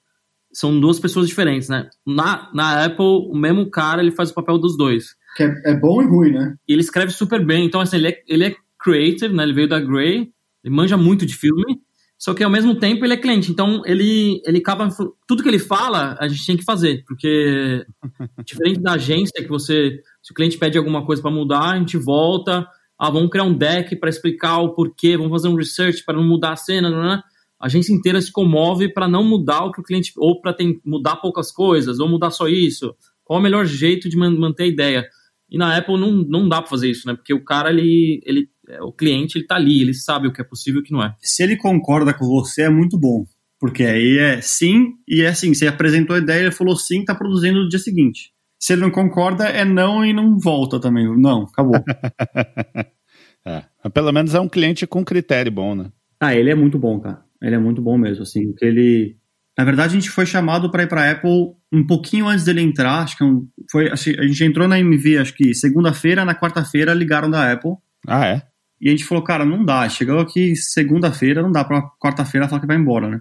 [0.52, 1.90] são duas pessoas diferentes, né?
[2.06, 5.08] Na, na Apple, o mesmo cara ele faz o papel dos dois.
[5.36, 6.54] Que é, é bom e ruim, né?
[6.66, 9.42] E ele escreve super bem, então assim, ele é, ele é creative, né?
[9.42, 10.30] Ele veio da Grey,
[10.64, 11.80] ele manja muito de filme,
[12.18, 14.88] só que ao mesmo tempo ele é cliente, então ele ele acaba
[15.28, 17.84] tudo que ele fala a gente tem que fazer, porque
[18.44, 21.98] diferente da agência que você se o cliente pede alguma coisa para mudar, a gente
[21.98, 22.66] volta,
[22.98, 26.24] ah, vamos criar um deck para explicar o porquê, vamos fazer um research para não
[26.24, 27.22] mudar a cena, né?
[27.58, 31.16] a agência inteira se comove para não mudar o que o cliente, ou para mudar
[31.16, 32.94] poucas coisas, ou mudar só isso.
[33.24, 35.08] Qual o melhor jeito de manter a ideia?
[35.50, 37.14] E na Apple não, não dá para fazer isso, né?
[37.14, 40.40] Porque o cara, ele, ele, é, o cliente, ele tá ali, ele sabe o que
[40.40, 41.14] é possível e o que não é.
[41.20, 43.24] Se ele concorda com você, é muito bom.
[43.58, 47.14] Porque aí é sim, e é assim, você apresentou a ideia, ele falou sim, tá
[47.14, 48.32] produzindo no dia seguinte.
[48.58, 51.06] Se ele não concorda, é não e não volta também.
[51.18, 51.76] Não, acabou.
[53.46, 55.90] é, pelo menos é um cliente com critério bom, né?
[56.20, 57.24] Ah, ele é muito bom, cara.
[57.40, 59.16] Ele é muito bom mesmo, assim, que ele...
[59.56, 63.02] Na verdade, a gente foi chamado para ir para Apple um pouquinho antes dele entrar,
[63.02, 63.28] acho que é
[63.70, 67.72] foi, a gente entrou na MV, acho que segunda-feira, na quarta-feira ligaram da Apple.
[68.06, 68.42] Ah, é?
[68.80, 72.60] E a gente falou, cara, não dá, chegou aqui segunda-feira, não dá para quarta-feira falar
[72.60, 73.20] que vai embora, né?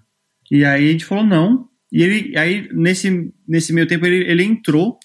[0.52, 4.44] E aí a gente falou não, e ele, aí nesse, nesse meio tempo ele, ele
[4.44, 5.00] entrou,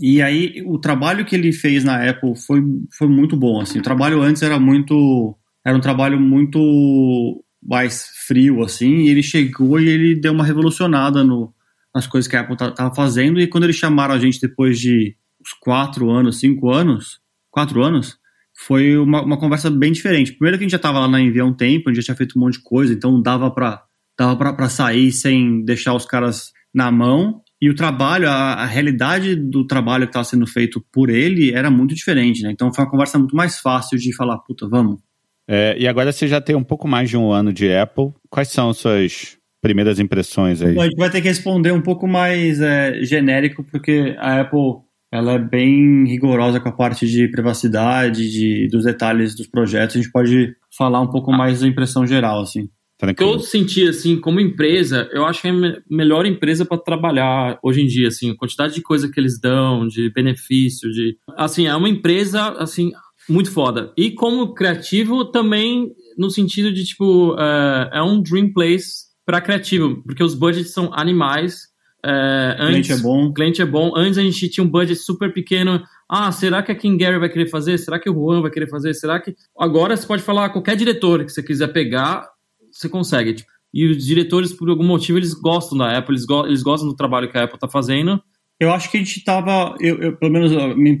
[0.00, 2.62] e aí o trabalho que ele fez na Apple foi,
[2.96, 8.62] foi muito bom, assim, o trabalho antes era muito, era um trabalho muito mais frio,
[8.62, 11.53] assim, e ele chegou e ele deu uma revolucionada no,
[11.94, 15.16] nas coisas que a Apple estava fazendo, e quando eles chamaram a gente depois de
[15.40, 17.20] uns quatro anos, cinco anos,
[17.50, 18.16] quatro anos,
[18.56, 20.32] foi uma, uma conversa bem diferente.
[20.32, 22.06] Primeiro que a gente já estava lá na Envy há um tempo, a gente já
[22.06, 23.82] tinha feito um monte de coisa, então dava para
[24.16, 29.34] dava para sair sem deixar os caras na mão, e o trabalho, a, a realidade
[29.34, 32.52] do trabalho que estava sendo feito por ele era muito diferente, né?
[32.52, 35.00] Então foi uma conversa muito mais fácil de falar, puta, vamos,
[35.46, 38.12] é, e agora você já tem um pouco mais de um ano de Apple.
[38.30, 40.78] Quais são as suas primeiras impressões aí?
[40.78, 45.32] a gente vai ter que responder um pouco mais é, genérico, porque a Apple ela
[45.32, 49.96] é bem rigorosa com a parte de privacidade, de, dos detalhes dos projetos.
[49.96, 52.68] A gente pode falar um pouco mais da impressão geral, assim.
[53.02, 56.78] O que eu senti, assim, como empresa, eu acho que é a melhor empresa para
[56.78, 61.16] trabalhar hoje em dia, assim, a quantidade de coisa que eles dão, de benefício, de...
[61.36, 62.92] Assim, é uma empresa, assim,
[63.28, 63.92] muito foda.
[63.96, 70.02] E como criativo, também no sentido de, tipo, uh, é um dream place para criativo,
[70.02, 71.72] porque os budgets são animais.
[72.04, 73.32] Uh, antes, cliente é bom.
[73.32, 73.92] cliente é bom.
[73.96, 75.82] Antes a gente tinha um budget super pequeno.
[76.08, 77.78] Ah, será que a King Gary vai querer fazer?
[77.78, 78.92] Será que o Juan vai querer fazer?
[78.94, 79.34] Será que.
[79.58, 82.28] Agora você pode falar qualquer diretor que você quiser pegar,
[82.70, 83.34] você consegue.
[83.34, 86.88] Tipo, e os diretores, por algum motivo, eles gostam da Apple, eles, go eles gostam
[86.88, 88.22] do trabalho que a Apple está fazendo.
[88.60, 90.96] Eu acho que a gente estava, eu, eu, pelo menos a minha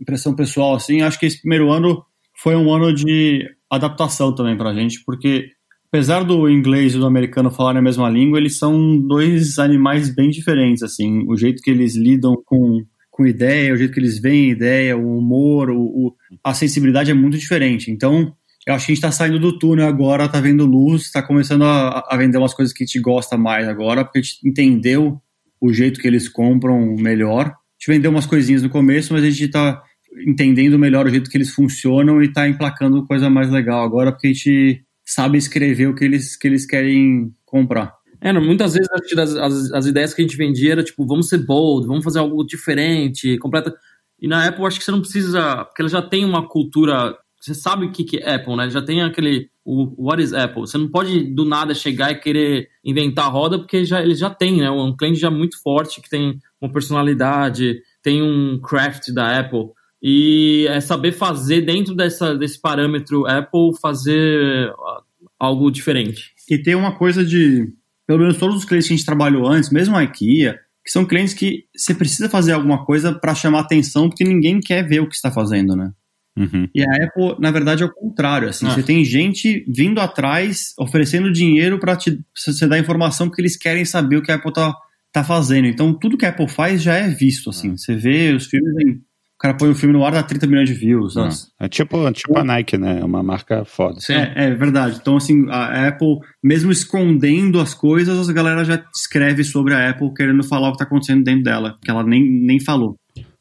[0.00, 2.02] impressão pessoal, assim, acho que esse primeiro ano
[2.34, 5.50] foi um ano de adaptação também para a gente, porque
[5.88, 10.30] apesar do inglês e do americano falarem a mesma língua, eles são dois animais bem
[10.30, 14.50] diferentes, assim, o jeito que eles lidam com, com ideia, o jeito que eles veem
[14.50, 17.90] ideia, o humor, o, o a sensibilidade é muito diferente.
[17.90, 18.32] Então,
[18.66, 21.62] eu acho que a gente está saindo do túnel agora, está vendo luz, está começando
[21.62, 25.20] a, a, vender umas coisas que a gente gosta mais agora, porque a gente entendeu
[25.60, 27.46] o jeito que eles compram melhor.
[27.46, 29.80] A gente vendeu umas coisinhas no começo, mas a gente está
[30.26, 34.28] entendendo melhor o jeito que eles funcionam e está emplacando coisa mais legal agora, porque
[34.28, 37.94] a gente sabe escrever o que eles, que eles querem comprar.
[38.20, 41.28] É, não, muitas vezes as, as, as, ideias que a gente vendia era tipo, vamos
[41.28, 43.74] ser bold, vamos fazer algo diferente, completa.
[44.20, 47.54] E na Apple acho que você não precisa, porque ela já tem uma cultura você
[47.54, 48.68] sabe o que, que é Apple, né?
[48.68, 50.62] Já tem aquele o What is Apple.
[50.62, 54.30] Você não pode do nada chegar e querer inventar a roda, porque já, ele já
[54.30, 54.70] tem, né?
[54.70, 59.70] Um cliente já muito forte, que tem uma personalidade, tem um craft da Apple.
[60.08, 64.72] E é saber fazer dentro dessa, desse parâmetro Apple, fazer
[65.36, 66.30] algo diferente.
[66.48, 67.72] E tem uma coisa de,
[68.06, 71.04] pelo menos todos os clientes que a gente trabalhou antes, mesmo a IKEA, que são
[71.04, 75.08] clientes que você precisa fazer alguma coisa para chamar atenção, porque ninguém quer ver o
[75.08, 75.90] que está fazendo, né?
[76.38, 76.68] Uhum.
[76.72, 78.48] E a Apple, na verdade, é o contrário.
[78.48, 78.70] Assim, Ah.
[78.70, 81.98] Você tem gente vindo atrás, oferecendo dinheiro para
[82.36, 84.72] você dar informação, porque eles querem saber o que a Apple tá,
[85.12, 85.66] tá fazendo.
[85.66, 87.50] Então, tudo que a Apple faz já é visto.
[87.50, 87.76] Assim.
[87.76, 89.00] Você vê os filmes, em-
[89.36, 91.14] o cara põe o filme no ar, dá 30 milhões de views.
[91.14, 91.24] Não.
[91.24, 91.48] Nossa.
[91.60, 93.00] É tipo, tipo a Nike, né?
[93.00, 93.98] É uma marca foda.
[94.08, 94.96] É, é verdade.
[94.98, 100.14] Então, assim, a Apple, mesmo escondendo as coisas, a galera já escreve sobre a Apple
[100.14, 102.96] querendo falar o que tá acontecendo dentro dela, que ela nem, nem falou.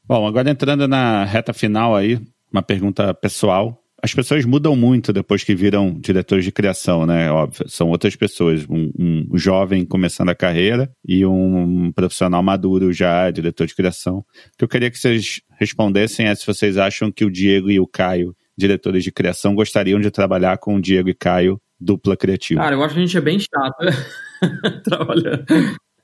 [0.05, 2.19] Bom, agora entrando na reta final aí,
[2.51, 3.81] uma pergunta pessoal.
[4.06, 7.32] As pessoas mudam muito depois que viram diretores de criação, né?
[7.32, 8.64] Óbvio, são outras pessoas.
[8.70, 8.91] Um,
[9.32, 14.18] um jovem começando a carreira e um profissional maduro já, diretor de criação.
[14.20, 14.24] O
[14.60, 17.88] que eu queria que vocês respondessem é se vocês acham que o Diego e o
[17.88, 22.62] Caio, diretores de criação, gostariam de trabalhar com o Diego e Caio, dupla criativa.
[22.62, 23.76] Cara, eu acho que a gente é bem chato
[24.86, 25.45] trabalhando.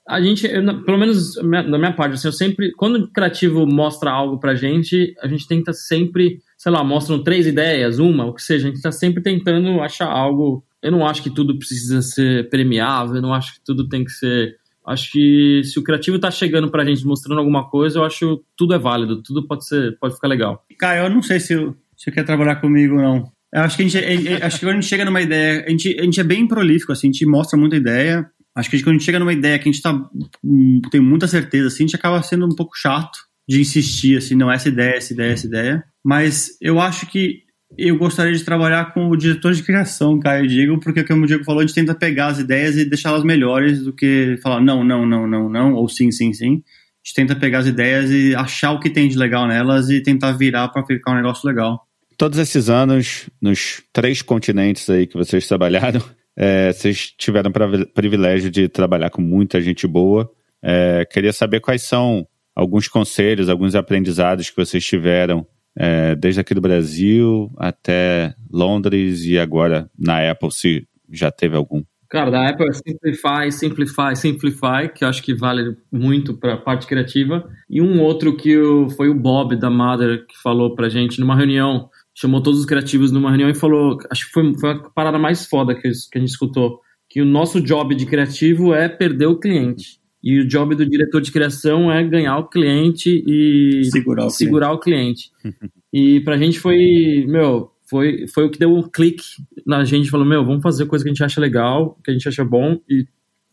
[0.09, 3.67] A gente, eu, na- pelo menos da minha parte, assim, eu sempre, quando o criativo
[3.67, 8.35] mostra algo pra gente, a gente tenta sempre, sei lá, mostram três ideias, uma, o
[8.35, 10.63] que seja, a gente tá sempre tentando achar algo.
[10.79, 14.11] Eu não acho que tudo precisa ser premiável, eu não acho que tudo tem que
[14.11, 14.57] ser.
[14.85, 18.43] Acho que se o criativo tá chegando pra gente mostrando alguma coisa, eu acho que
[18.55, 20.63] tudo é válido, tudo pode ser, pode ficar legal.
[20.77, 21.55] Cara, eu não sei se
[21.97, 23.31] você quer trabalhar comigo ou não.
[23.51, 25.99] Eu acho que a gente, acho que quando a gente chega numa ideia, a gente,
[25.99, 28.29] a gente é bem prolífico, assim, a gente mostra muita ideia.
[28.55, 29.99] Acho que a quando a gente chega numa ideia que a gente tá,
[30.43, 33.17] hum, tem muita certeza, assim, a gente acaba sendo um pouco chato
[33.49, 35.90] de insistir, assim, não, essa ideia, essa ideia, essa ideia.
[36.03, 37.43] Mas eu acho que
[37.77, 41.43] eu gostaria de trabalhar com o diretor de criação, Caio Diego, porque, como o Diego
[41.43, 45.05] falou, a gente tenta pegar as ideias e deixá-las melhores do que falar não, não,
[45.05, 46.61] não, não, não, ou sim, sim, sim.
[47.03, 50.01] A gente tenta pegar as ideias e achar o que tem de legal nelas e
[50.01, 51.87] tentar virar para ficar um negócio legal.
[52.17, 56.03] Todos esses anos, nos três continentes aí que vocês trabalharam,
[56.37, 60.29] é, vocês tiveram o privilégio de trabalhar com muita gente boa.
[60.63, 65.47] É, queria saber quais são alguns conselhos, alguns aprendizados que vocês tiveram
[65.77, 71.83] é, desde aqui do Brasil até Londres e agora na Apple, se já teve algum.
[72.09, 76.57] Cara, da Apple é Simplify, Simplify, Simplify, que eu acho que vale muito para a
[76.57, 77.49] parte criativa.
[77.69, 78.53] E um outro que
[78.97, 83.13] foi o Bob da Mother que falou pra gente numa reunião, chamou todos os criativos
[83.13, 86.19] numa reunião e falou, acho que foi, foi a parada mais foda que, que a
[86.19, 90.00] gente escutou, que o nosso job de criativo é perder o cliente.
[90.23, 94.71] E o job do diretor de criação é ganhar o cliente e Segurar o segurar
[94.71, 95.31] o cliente.
[95.91, 99.23] e pra gente foi, meu, foi, foi o que deu um clique
[99.65, 102.27] na gente, falou, meu, vamos fazer coisa que a gente acha legal, que a gente
[102.27, 103.05] acha bom e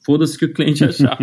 [0.05, 1.19] foda-se que o cliente achar.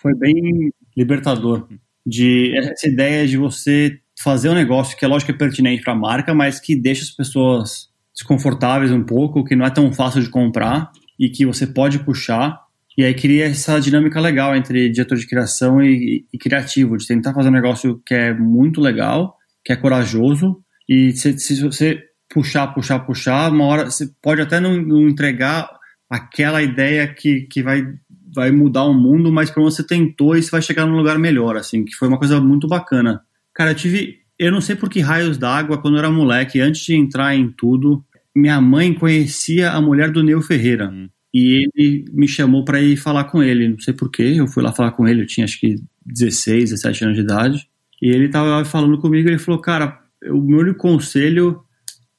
[0.00, 1.68] Foi bem libertador.
[2.06, 5.92] De essa ideia de você fazer um negócio que é lógico que é pertinente para
[5.92, 10.22] a marca, mas que deixa as pessoas desconfortáveis um pouco, que não é tão fácil
[10.22, 12.65] de comprar e que você pode puxar.
[12.96, 17.34] E aí cria essa dinâmica legal entre diretor de criação e, e criativo, de tentar
[17.34, 22.68] fazer um negócio que é muito legal, que é corajoso, e se, se você puxar,
[22.68, 25.68] puxar, puxar, uma hora você pode até não, não entregar
[26.08, 27.86] aquela ideia que, que vai,
[28.34, 31.56] vai mudar o mundo, mas menos você tentou e você vai chegar num lugar melhor,
[31.56, 33.20] assim, que foi uma coisa muito bacana.
[33.54, 36.82] Cara, eu tive, eu não sei por que raios d'água, quando eu era moleque, antes
[36.82, 40.88] de entrar em tudo, minha mãe conhecia a mulher do Neu Ferreira.
[40.88, 41.08] Hum.
[41.38, 44.72] E ele me chamou para ir falar com ele, não sei porquê, eu fui lá
[44.72, 45.76] falar com ele, eu tinha acho que
[46.06, 47.68] 16, 17 anos de idade,
[48.00, 50.00] e ele tava falando comigo, ele falou, cara,
[50.30, 51.60] o meu único conselho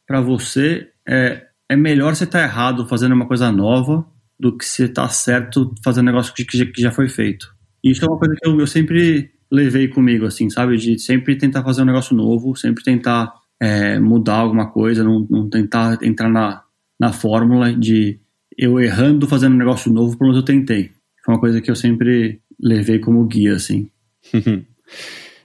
[0.06, 4.06] para você é, é melhor você estar errado fazendo uma coisa nova
[4.40, 7.52] do que você estar certo fazendo um negócio que, que já foi feito.
[7.84, 10.78] E isso é uma coisa que eu, eu sempre levei comigo, assim, sabe?
[10.78, 15.50] De sempre tentar fazer um negócio novo, sempre tentar é, mudar alguma coisa, não, não
[15.50, 16.62] tentar entrar na,
[17.00, 18.20] na fórmula de
[18.58, 20.92] eu errando fazendo um negócio novo, pelo menos eu tentei.
[21.24, 23.90] Foi uma coisa que eu sempre levei como guia, assim.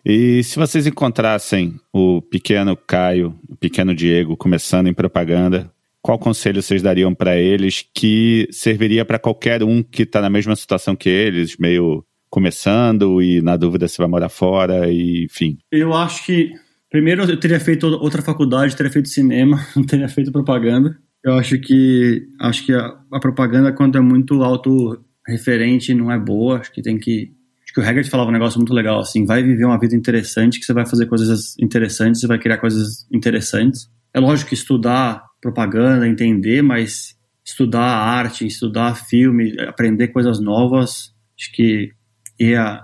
[0.04, 5.70] e se vocês encontrassem o pequeno Caio, o pequeno Diego começando em propaganda,
[6.00, 10.56] qual conselho vocês dariam para eles que serviria para qualquer um que está na mesma
[10.56, 15.58] situação que eles, meio começando e na dúvida se vai morar fora, e, enfim?
[15.70, 16.52] Eu acho que
[16.90, 20.98] primeiro eu teria feito outra faculdade, teria feito cinema, não teria feito propaganda.
[21.24, 26.58] Eu acho que acho que a, a propaganda quando é muito autorreferente não é boa.
[26.58, 27.32] Acho que tem que
[27.62, 30.58] acho que o Haggard falava um negócio muito legal assim, vai viver uma vida interessante,
[30.58, 33.88] que você vai fazer coisas interessantes, você vai criar coisas interessantes.
[34.12, 41.52] É lógico que estudar propaganda, entender, mas estudar arte, estudar filme, aprender coisas novas, acho
[41.52, 41.92] que
[42.38, 42.82] ia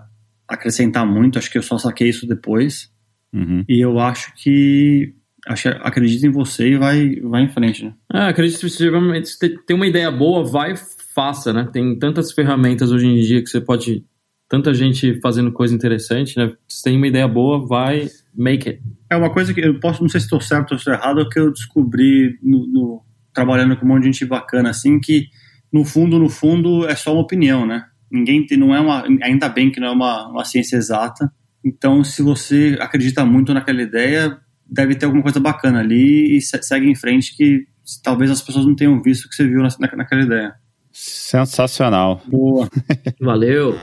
[0.48, 1.38] acrescentar muito.
[1.38, 2.90] Acho que eu só saquei isso depois.
[3.32, 3.64] Uhum.
[3.68, 5.14] E eu acho que
[5.48, 7.94] acho, acredita em você e vai, vai em frente, né?
[8.12, 8.88] É, acredito que se
[9.66, 10.74] tem uma ideia boa, vai
[11.14, 11.68] faça, né?
[11.72, 14.04] Tem tantas ferramentas hoje em dia que você pode
[14.48, 16.52] tanta gente fazendo coisa interessante, né?
[16.68, 18.82] Se tem uma ideia boa, vai, make it.
[19.10, 21.28] É uma coisa que eu posso, não sei se estou certo ou estou errado, é
[21.28, 23.02] que eu descobri no, no,
[23.34, 25.26] trabalhando com um monte de gente bacana, assim, que
[25.72, 27.84] no fundo, no fundo, é só uma opinião, né?
[28.10, 31.30] Ninguém tem, não é uma, ainda bem que não é uma, uma ciência exata.
[31.62, 34.38] Então, se você acredita muito naquela ideia,
[34.68, 37.66] deve ter alguma coisa bacana ali e segue em frente que
[38.02, 40.54] talvez as pessoas não tenham visto o que você viu na, naquela ideia.
[40.92, 42.20] Sensacional.
[42.26, 42.68] Boa.
[43.20, 43.78] Valeu.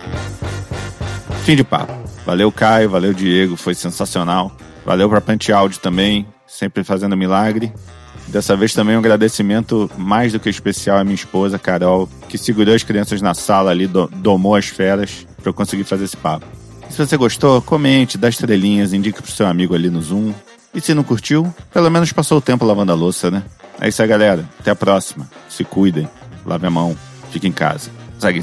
[1.44, 1.94] Fim de papo.
[2.26, 2.90] Valeu, Caio.
[2.90, 3.56] Valeu, Diego.
[3.56, 4.56] Foi sensacional.
[4.86, 7.72] Valeu para Pante Áudio também, sempre fazendo milagre.
[8.28, 12.74] Dessa vez também um agradecimento mais do que especial à minha esposa, Carol, que segurou
[12.74, 16.46] as crianças na sala ali, do, domou as feras para eu conseguir fazer esse papo.
[16.90, 20.34] Se você gostou, comente, dá estrelinhas, indique pro seu amigo ali no Zoom.
[20.76, 23.44] E se não curtiu, pelo menos passou o tempo lavando a louça, né?
[23.80, 24.48] É isso aí, galera.
[24.60, 25.28] Até a próxima.
[25.50, 26.08] Se cuidem.
[26.46, 26.96] Lave a mão.
[27.32, 27.90] Fique em casa.
[28.20, 28.40] Zague